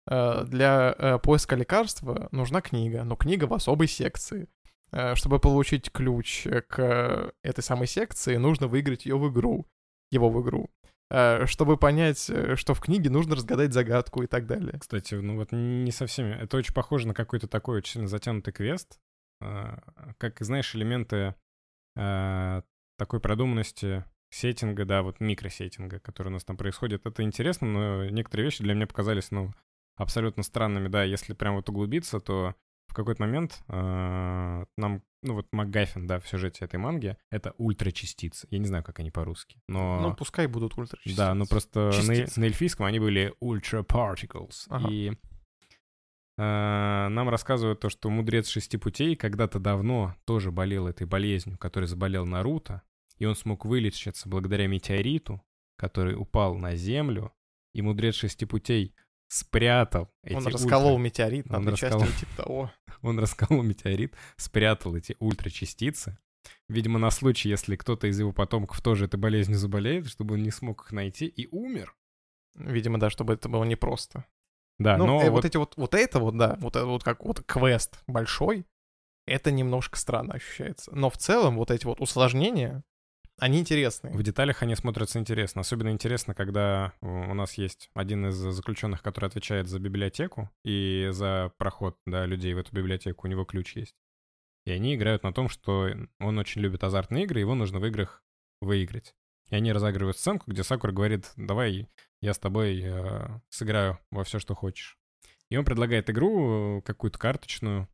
Э, 0.10 0.44
для 0.46 0.96
э, 0.98 1.20
поиска 1.20 1.56
лекарства 1.56 2.30
нужна 2.32 2.62
книга, 2.62 3.04
но 3.04 3.16
книга 3.16 3.46
в 3.46 3.54
особой 3.54 3.88
секции. 3.88 4.48
Э, 4.92 5.14
чтобы 5.16 5.40
получить 5.40 5.92
ключ 5.92 6.48
к 6.68 7.32
этой 7.44 7.62
самой 7.62 7.88
секции, 7.88 8.38
нужно 8.38 8.68
выиграть 8.68 9.06
ее 9.06 9.18
в 9.18 9.30
игру, 9.32 9.68
его 10.12 10.30
в 10.30 10.42
игру. 10.42 10.70
Чтобы 11.46 11.78
понять, 11.78 12.30
что 12.54 12.76
в 12.76 12.82
книге, 12.82 13.10
нужно 13.10 13.36
разгадать 13.36 13.74
загадку 13.74 14.22
и 14.22 14.28
так 14.28 14.46
далее. 14.46 14.78
Кстати, 14.80 15.16
ну 15.16 15.38
вот 15.38 15.52
не 15.52 15.92
совсем. 15.92 16.28
Это 16.28 16.58
очень 16.58 16.76
похоже 16.76 17.08
на 17.08 17.16
какой-то 17.16 17.48
такой 17.48 17.80
очень 17.80 18.08
затянутый 18.08 18.54
квест. 18.54 19.00
Как, 19.40 20.40
знаешь, 20.40 20.76
элементы 20.76 21.36
такой 21.96 23.20
продуманности 23.20 24.06
сеттинга, 24.32 24.86
да, 24.86 25.02
вот 25.02 25.20
микросеттинга, 25.20 26.00
который 26.00 26.28
у 26.28 26.32
нас 26.32 26.44
там 26.44 26.58
происходит. 26.58 27.06
Это 27.06 27.24
интересно, 27.24 27.68
но 27.68 28.06
некоторые 28.10 28.46
вещи 28.46 28.64
для 28.64 28.74
меня 28.74 28.88
показались, 28.88 29.32
ну, 29.32 29.52
абсолютно 29.96 30.44
странными, 30.44 30.88
да. 30.88 31.04
Если 31.04 31.34
прям 31.34 31.56
вот 31.56 31.70
углубиться, 31.70 32.20
то 32.20 32.56
в 32.88 32.94
какой-то 32.94 33.22
момент 33.22 33.62
э, 33.68 34.66
нам, 34.78 35.04
ну 35.22 35.34
вот 35.36 35.48
МакГаффин, 35.52 36.08
да, 36.08 36.20
в 36.20 36.28
сюжете 36.28 36.66
этой 36.66 36.78
манги, 36.78 37.18
это 37.30 37.54
ультрачастицы. 37.58 38.48
Я 38.50 38.58
не 38.58 38.66
знаю, 38.66 38.84
как 38.84 39.00
они 39.00 39.12
по-русски, 39.12 39.62
но... 39.68 40.02
Ну, 40.02 40.16
пускай 40.16 40.48
будут 40.48 40.78
ультрачастицы. 40.78 41.16
Да, 41.16 41.34
но 41.36 41.46
просто 41.46 41.92
на, 42.08 42.14
на 42.36 42.46
эльфийском 42.46 42.86
они 42.86 43.00
были 43.00 43.34
particles. 43.42 44.66
Ага. 44.70 44.90
И 44.90 45.12
э, 45.12 45.16
нам 46.42 47.30
рассказывают 47.30 47.80
то, 47.80 47.90
что 47.90 48.10
мудрец 48.10 48.48
шести 48.48 48.78
путей 48.78 49.16
когда-то 49.16 49.60
давно 49.60 50.16
тоже 50.26 50.52
болел 50.52 50.88
этой 50.88 51.06
болезнью, 51.06 51.58
которой 51.58 51.86
заболел 51.86 52.26
Наруто, 52.26 52.82
и 53.18 53.26
он 53.26 53.36
смог 53.36 53.66
вылечиться 53.66 54.30
благодаря 54.30 54.68
метеориту, 54.68 55.42
который 55.76 56.16
упал 56.16 56.56
на 56.56 56.76
Землю, 56.76 57.34
и 57.74 57.82
мудрец 57.82 58.16
шести 58.16 58.46
путей 58.46 58.96
спрятал 59.28 60.12
эти 60.24 60.36
Он 60.36 60.48
расколол 60.48 60.96
ультра... 60.96 61.04
метеорит 61.04 61.52
он 61.52 61.68
расколол... 61.68 62.08
типа 62.08 62.36
того. 62.38 62.72
Он 63.02 63.18
расколол 63.18 63.64
метеорит, 63.64 64.16
спрятал 64.36 64.96
эти 64.96 65.16
ультрачастицы. 65.20 66.18
Видимо, 66.68 67.00
на 67.00 67.12
случай, 67.12 67.48
если 67.48 67.76
кто-то 67.76 68.08
из 68.08 68.20
его 68.20 68.34
потомков 68.34 68.82
тоже 68.82 69.06
этой 69.06 69.18
болезнью 69.18 69.58
заболеет, 69.58 70.08
чтобы 70.08 70.36
он 70.36 70.44
не 70.44 70.52
смог 70.52 70.84
их 70.84 70.92
найти 70.92 71.26
и 71.26 71.48
умер. 71.48 71.96
Видимо, 72.56 73.00
да, 73.00 73.10
чтобы 73.10 73.34
это 73.34 73.48
было 73.48 73.64
непросто. 73.64 74.26
Да, 74.80 74.98
ну, 74.98 75.06
но 75.06 75.22
э, 75.22 75.30
вот... 75.30 75.32
вот 75.32 75.46
эти 75.46 75.58
вот, 75.58 75.74
вот 75.76 75.94
это 75.94 76.20
вот, 76.20 76.38
да, 76.38 76.58
вот 76.60 76.76
это 76.76 76.86
вот 76.86 77.04
как 77.04 77.24
вот 77.26 77.42
квест 77.46 78.00
большой, 78.08 78.66
это 79.28 79.52
немножко 79.52 79.98
странно 79.98 80.36
ощущается. 80.36 80.92
Но 80.96 81.10
в 81.10 81.18
целом 81.18 81.58
вот 81.58 81.70
эти 81.70 81.86
вот 81.86 82.00
усложнения, 82.00 82.84
они 83.38 83.60
интересные. 83.60 84.14
В 84.14 84.24
деталях 84.24 84.64
они 84.64 84.76
смотрятся 84.76 85.20
интересно. 85.20 85.62
Особенно 85.62 85.90
интересно, 85.90 86.34
когда 86.34 86.94
у 87.02 87.34
нас 87.34 87.54
есть 87.54 87.90
один 87.94 88.28
из 88.28 88.36
заключенных, 88.36 89.02
который 89.02 89.26
отвечает 89.26 89.68
за 89.68 89.80
библиотеку 89.80 90.50
и 90.64 91.10
за 91.12 91.52
проход 91.58 91.98
да, 92.06 92.26
людей 92.26 92.54
в 92.54 92.58
эту 92.58 92.76
библиотеку. 92.76 93.28
У 93.28 93.30
него 93.30 93.46
ключ 93.46 93.76
есть. 93.76 93.96
И 94.66 94.72
они 94.72 94.96
играют 94.96 95.24
на 95.24 95.34
том, 95.34 95.50
что 95.50 95.90
он 96.20 96.38
очень 96.38 96.62
любит 96.62 96.84
азартные 96.84 97.24
игры, 97.24 97.40
его 97.40 97.56
нужно 97.56 97.80
в 97.80 97.86
играх 97.86 98.24
выиграть. 98.62 99.16
И 99.50 99.56
они 99.56 99.72
разыгрывают 99.72 100.18
сценку, 100.18 100.52
где 100.52 100.64
Сакура 100.64 100.92
говорит, 100.92 101.32
давай 101.38 101.88
я 102.22 102.34
с 102.34 102.40
тобой 102.40 102.82
э, 102.84 103.28
сыграю 103.50 104.00
во 104.12 104.24
все, 104.24 104.40
что 104.40 104.56
хочешь. 104.56 104.98
И 105.50 105.58
он 105.58 105.66
предлагает 105.66 106.10
игру, 106.10 106.80
э, 106.80 106.82
какую-то 106.82 107.18
карточную, 107.18 107.88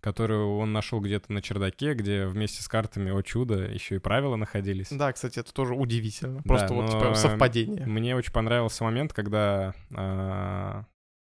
которую 0.00 0.58
он 0.58 0.72
нашел 0.72 1.00
где-то 1.00 1.32
на 1.32 1.42
чердаке, 1.42 1.94
где 1.94 2.26
вместе 2.26 2.62
с 2.62 2.68
картами, 2.68 3.10
о 3.10 3.22
чудо, 3.22 3.70
еще 3.70 3.96
и 3.96 3.98
правила 3.98 4.36
находились. 4.36 4.88
Да, 4.90 5.12
кстати, 5.12 5.40
это 5.40 5.52
тоже 5.52 5.74
удивительно. 5.74 6.42
Просто 6.42 6.68
да, 6.68 6.74
вот 6.74 6.90
типа, 6.90 7.14
совпадение. 7.14 7.86
Мне 7.86 8.14
очень 8.14 8.32
понравился 8.32 8.84
момент, 8.84 9.12
когда 9.12 9.74
э, 9.90 10.84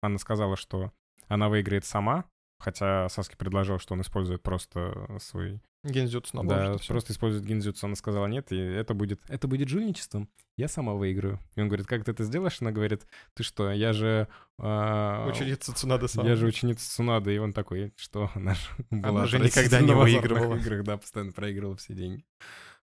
она 0.00 0.18
сказала, 0.18 0.56
что 0.56 0.92
она 1.28 1.48
выиграет 1.48 1.84
сама, 1.84 2.26
хотя 2.62 3.08
Саски 3.08 3.36
предложил, 3.36 3.78
что 3.78 3.94
он 3.94 4.00
использует 4.00 4.42
просто 4.42 5.18
свой 5.20 5.60
Гензюцу 5.84 6.36
на 6.36 6.48
Да, 6.48 6.76
просто 6.86 7.12
использует 7.12 7.44
гензюцу. 7.44 7.86
Она 7.86 7.96
сказала 7.96 8.26
нет, 8.26 8.52
и 8.52 8.56
это 8.56 8.94
будет, 8.94 9.20
это 9.28 9.48
будет 9.48 9.68
жульничеством. 9.68 10.28
Я 10.56 10.68
сама 10.68 10.94
выиграю. 10.94 11.40
И 11.56 11.60
он 11.60 11.66
говорит, 11.66 11.86
как 11.86 12.04
ты 12.04 12.12
это 12.12 12.22
сделаешь? 12.22 12.58
Она 12.60 12.70
говорит, 12.70 13.04
ты 13.34 13.42
что, 13.42 13.70
я 13.72 13.92
же... 13.92 14.28
Э, 14.58 15.28
ученица 15.28 15.74
Цунада 15.74 16.06
сама. 16.06 16.28
Я 16.28 16.36
же 16.36 16.46
ученица 16.46 16.88
Цунада. 16.88 17.32
И 17.32 17.38
он 17.38 17.52
такой, 17.52 17.92
что 17.96 18.30
она 18.34 18.54
же 18.54 18.68
была 18.90 19.08
Она 19.08 19.26
же 19.26 19.40
никогда 19.40 19.80
не 19.80 19.92
выигрывала. 19.92 20.54
В 20.54 20.58
играх, 20.60 20.84
да, 20.84 20.98
постоянно 20.98 21.32
проигрывала 21.32 21.76
все 21.76 21.94
деньги. 21.94 22.24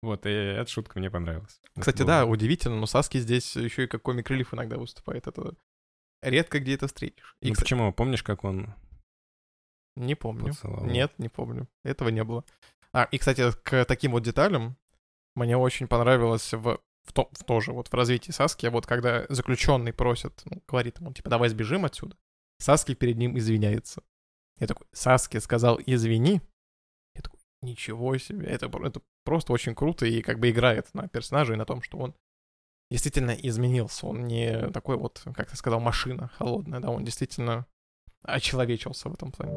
Вот, 0.01 0.25
и 0.25 0.29
эта 0.29 0.69
шутка 0.71 0.97
мне 0.97 1.11
понравилась. 1.11 1.59
Кстати, 1.77 2.01
да, 2.01 2.25
удивительно, 2.25 2.77
но 2.77 2.87
Саски 2.87 3.19
здесь 3.19 3.55
еще 3.55 3.83
и 3.83 3.87
как 3.87 4.01
комик-релиф 4.01 4.55
иногда 4.55 4.77
выступает. 4.77 5.27
Это 5.27 5.53
редко 6.23 6.59
где 6.59 6.73
это 6.73 6.87
встретишь. 6.87 7.35
И, 7.41 7.49
ну 7.49 7.53
кстати... 7.53 7.65
почему? 7.65 7.93
Помнишь, 7.93 8.23
как 8.23 8.43
он 8.43 8.73
не 9.97 10.15
помню. 10.15 10.47
Поцеловал. 10.47 10.85
Нет, 10.85 11.13
не 11.17 11.29
помню. 11.29 11.67
Этого 11.83 12.09
не 12.09 12.23
было. 12.23 12.43
А, 12.93 13.03
и, 13.11 13.17
кстати, 13.17 13.51
к 13.63 13.85
таким 13.85 14.11
вот 14.13 14.23
деталям 14.23 14.77
мне 15.35 15.57
очень 15.57 15.87
понравилось 15.87 16.53
в 16.53 16.79
в, 17.07 17.13
то, 17.13 17.29
в 17.31 17.43
тоже 17.43 17.71
вот 17.71 17.87
в 17.87 17.93
развитии 17.93 18.31
Саски, 18.31 18.65
вот 18.67 18.85
когда 18.85 19.25
заключенный 19.29 19.93
просит, 19.93 20.41
ну, 20.45 20.61
говорит 20.67 20.99
ему, 20.99 21.13
типа, 21.13 21.29
давай 21.29 21.49
сбежим 21.49 21.85
отсюда, 21.85 22.17
Саски 22.59 22.93
перед 22.93 23.17
ним 23.17 23.37
извиняется. 23.37 24.03
Я 24.59 24.67
такой, 24.67 24.87
Саски 24.91 25.37
сказал 25.37 25.79
извини. 25.85 26.41
Я 27.15 27.21
такой, 27.21 27.39
ничего 27.61 28.17
себе, 28.17 28.47
это, 28.47 28.65
это 28.83 29.01
просто 29.23 29.53
очень 29.53 29.73
круто 29.73 30.05
и 30.05 30.21
как 30.21 30.39
бы 30.39 30.49
играет 30.49 30.93
на 30.93 31.07
персонаже 31.07 31.53
и 31.53 31.57
на 31.57 31.65
том, 31.65 31.81
что 31.81 31.97
он 31.97 32.13
действительно 32.91 33.31
изменился. 33.31 34.05
Он 34.05 34.25
не 34.25 34.69
такой 34.71 34.97
вот, 34.97 35.23
как 35.33 35.49
ты 35.49 35.55
сказал, 35.55 35.79
машина 35.79 36.29
холодная, 36.29 36.79
да, 36.79 36.89
он 36.89 37.05
действительно 37.05 37.65
очеловечился 38.23 39.09
в 39.09 39.13
этом 39.13 39.31
плане. 39.31 39.53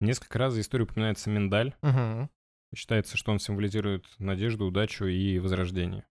Несколько 0.00 0.38
раз 0.38 0.54
за 0.54 0.60
историю 0.60 0.86
упоминается 0.86 1.30
миндаль. 1.30 1.74
Угу. 1.82 2.28
Считается, 2.76 3.16
что 3.16 3.32
он 3.32 3.38
символизирует 3.38 4.04
надежду, 4.18 4.66
удачу 4.66 5.06
и 5.06 5.38
возрождение. 5.38 6.06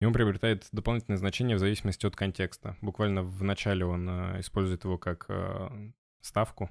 И 0.00 0.04
он 0.04 0.12
приобретает 0.12 0.68
дополнительное 0.72 1.16
значение 1.16 1.56
в 1.56 1.60
зависимости 1.60 2.06
от 2.06 2.14
контекста. 2.14 2.76
Буквально 2.82 3.22
в 3.22 3.42
начале 3.42 3.86
он 3.86 4.08
э, 4.08 4.40
использует 4.40 4.84
его 4.84 4.98
как 4.98 5.24
э, 5.28 5.90
ставку, 6.20 6.68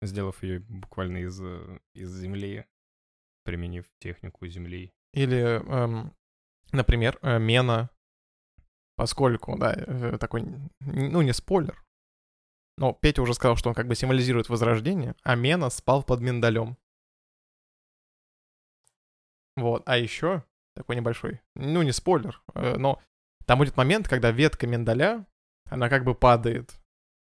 сделав 0.00 0.42
ее 0.42 0.60
буквально 0.60 1.18
из, 1.18 1.38
э, 1.42 1.78
из 1.92 2.10
земли, 2.10 2.64
применив 3.44 3.84
технику 3.98 4.46
земли. 4.46 4.94
Или, 5.12 5.38
эм, 5.38 6.14
например, 6.72 7.18
э, 7.22 7.38
Мена, 7.38 7.90
поскольку, 8.96 9.56
да, 9.58 9.74
э, 9.76 10.18
такой, 10.18 10.44
ну, 10.80 11.22
не 11.22 11.32
спойлер, 11.32 11.84
но 12.76 12.92
Петя 12.92 13.22
уже 13.22 13.34
сказал, 13.34 13.56
что 13.56 13.68
он 13.68 13.74
как 13.74 13.88
бы 13.88 13.94
символизирует 13.94 14.48
возрождение, 14.48 15.14
а 15.22 15.34
Мена 15.34 15.70
спал 15.70 16.02
под 16.02 16.20
миндалем. 16.20 16.76
Вот, 19.56 19.82
а 19.86 19.98
еще 19.98 20.44
такой 20.76 20.94
небольшой, 20.94 21.40
ну 21.56 21.82
не 21.82 21.90
спойлер, 21.90 22.40
э, 22.54 22.76
но 22.76 23.02
там 23.46 23.58
будет 23.58 23.76
момент, 23.76 24.08
когда 24.08 24.30
ветка 24.30 24.66
миндаля, 24.66 25.26
она 25.64 25.88
как 25.88 26.04
бы 26.04 26.14
падает. 26.14 26.78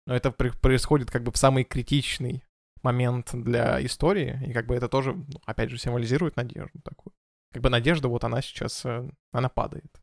Но 0.06 0.15
это 0.15 0.32
происходит 0.32 1.12
как 1.12 1.24
бы 1.24 1.32
в 1.32 1.38
самый 1.38 1.63
критичный 1.63 2.43
момент 2.84 3.32
для 3.34 3.84
истории, 3.86 4.39
и 4.46 4.54
как 4.54 4.67
бы 4.67 4.76
это 4.76 4.88
тоже, 4.88 5.13
ну, 5.13 5.41
опять 5.46 5.69
же, 5.69 5.78
символизирует 5.78 6.36
надежду 6.36 6.80
такую. 6.82 7.13
Как 7.54 7.62
бы 7.62 7.70
надежда, 7.70 8.08
вот 8.08 8.24
она 8.24 8.42
сейчас, 8.42 8.84
э, 8.86 9.08
она 9.32 9.50
падает. 9.50 10.02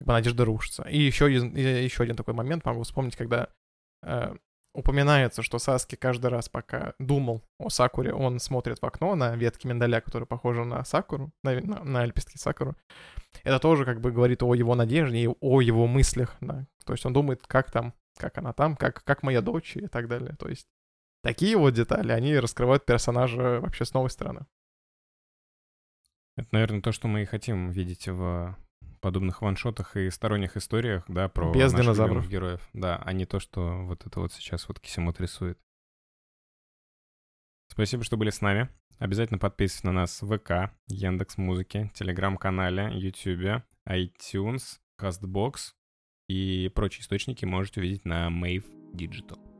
Как 0.00 0.06
бы 0.08 0.12
надежда 0.14 0.44
рушится. 0.44 0.82
И 0.84 0.98
еще 0.98 1.32
еще 1.32 2.02
один 2.02 2.16
такой 2.16 2.34
момент 2.34 2.64
могу 2.64 2.82
вспомнить, 2.82 3.14
когда 3.14 3.48
э, 4.02 4.34
упоминается, 4.74 5.42
что 5.42 5.58
Саски 5.58 5.96
каждый 5.96 6.28
раз, 6.28 6.48
пока 6.48 6.94
думал 6.98 7.42
о 7.58 7.68
Сакуре, 7.68 8.12
он 8.14 8.40
смотрит 8.40 8.80
в 8.80 8.86
окно 8.86 9.14
на 9.14 9.36
ветки 9.36 9.66
миндаля, 9.66 10.00
которые 10.00 10.26
похожи 10.26 10.64
на 10.64 10.84
Сакуру, 10.84 11.30
на, 11.42 11.60
на, 11.60 11.84
на 11.84 12.04
лепестки 12.06 12.38
Сакуру. 12.38 12.74
Это 13.44 13.58
тоже 13.58 13.84
как 13.84 14.00
бы 14.00 14.10
говорит 14.10 14.42
о 14.42 14.54
его 14.54 14.74
надежде 14.74 15.18
и 15.18 15.28
о 15.28 15.60
его 15.60 15.86
мыслях, 15.86 16.36
да. 16.40 16.66
То 16.84 16.94
есть 16.94 17.04
он 17.04 17.12
думает, 17.12 17.46
как 17.46 17.70
там, 17.70 17.94
как 18.18 18.38
она 18.38 18.52
там, 18.52 18.76
как, 18.76 19.04
как 19.04 19.22
моя 19.22 19.42
дочь 19.42 19.76
и 19.76 19.86
так 19.88 20.08
далее. 20.08 20.34
То 20.38 20.48
есть 20.48 20.66
такие 21.22 21.56
вот 21.56 21.74
детали, 21.74 22.12
они 22.12 22.36
раскрывают 22.38 22.86
персонажа 22.86 23.60
вообще 23.60 23.84
с 23.84 23.92
новой 23.92 24.10
стороны. 24.10 24.46
Это, 26.36 26.48
наверное, 26.52 26.80
то, 26.80 26.92
что 26.92 27.08
мы 27.08 27.22
и 27.22 27.26
хотим 27.26 27.70
видеть 27.70 28.08
в 28.08 28.56
подобных 29.00 29.42
ваншотах 29.42 29.96
и 29.96 30.10
сторонних 30.10 30.56
историях, 30.56 31.04
да, 31.08 31.28
про 31.28 31.52
Без 31.52 31.72
наших 31.72 31.80
динозавров. 31.82 32.28
героев. 32.28 32.68
Да, 32.72 32.96
а 32.96 33.12
не 33.12 33.26
то, 33.26 33.40
что 33.40 33.84
вот 33.84 34.06
это 34.06 34.20
вот 34.20 34.32
сейчас 34.32 34.68
вот 34.68 34.80
Кисимот 34.80 35.20
рисует. 35.20 35.58
Спасибо, 37.68 38.04
что 38.04 38.16
были 38.16 38.30
с 38.30 38.40
нами. 38.40 38.68
Обязательно 38.98 39.38
подписывайтесь 39.38 39.84
на 39.84 39.92
нас 39.92 40.22
в 40.22 40.38
ВК, 40.38 40.72
Яндекс 40.88 41.36
Музыке, 41.36 41.90
Телеграм-канале, 41.94 42.90
Ютубе, 42.94 43.64
iTunes, 43.88 44.78
CastBox 45.00 45.72
и 46.28 46.70
прочие 46.74 47.02
источники 47.02 47.44
можете 47.44 47.80
увидеть 47.80 48.04
на 48.04 48.28
Mave 48.28 48.64
Digital. 48.94 49.51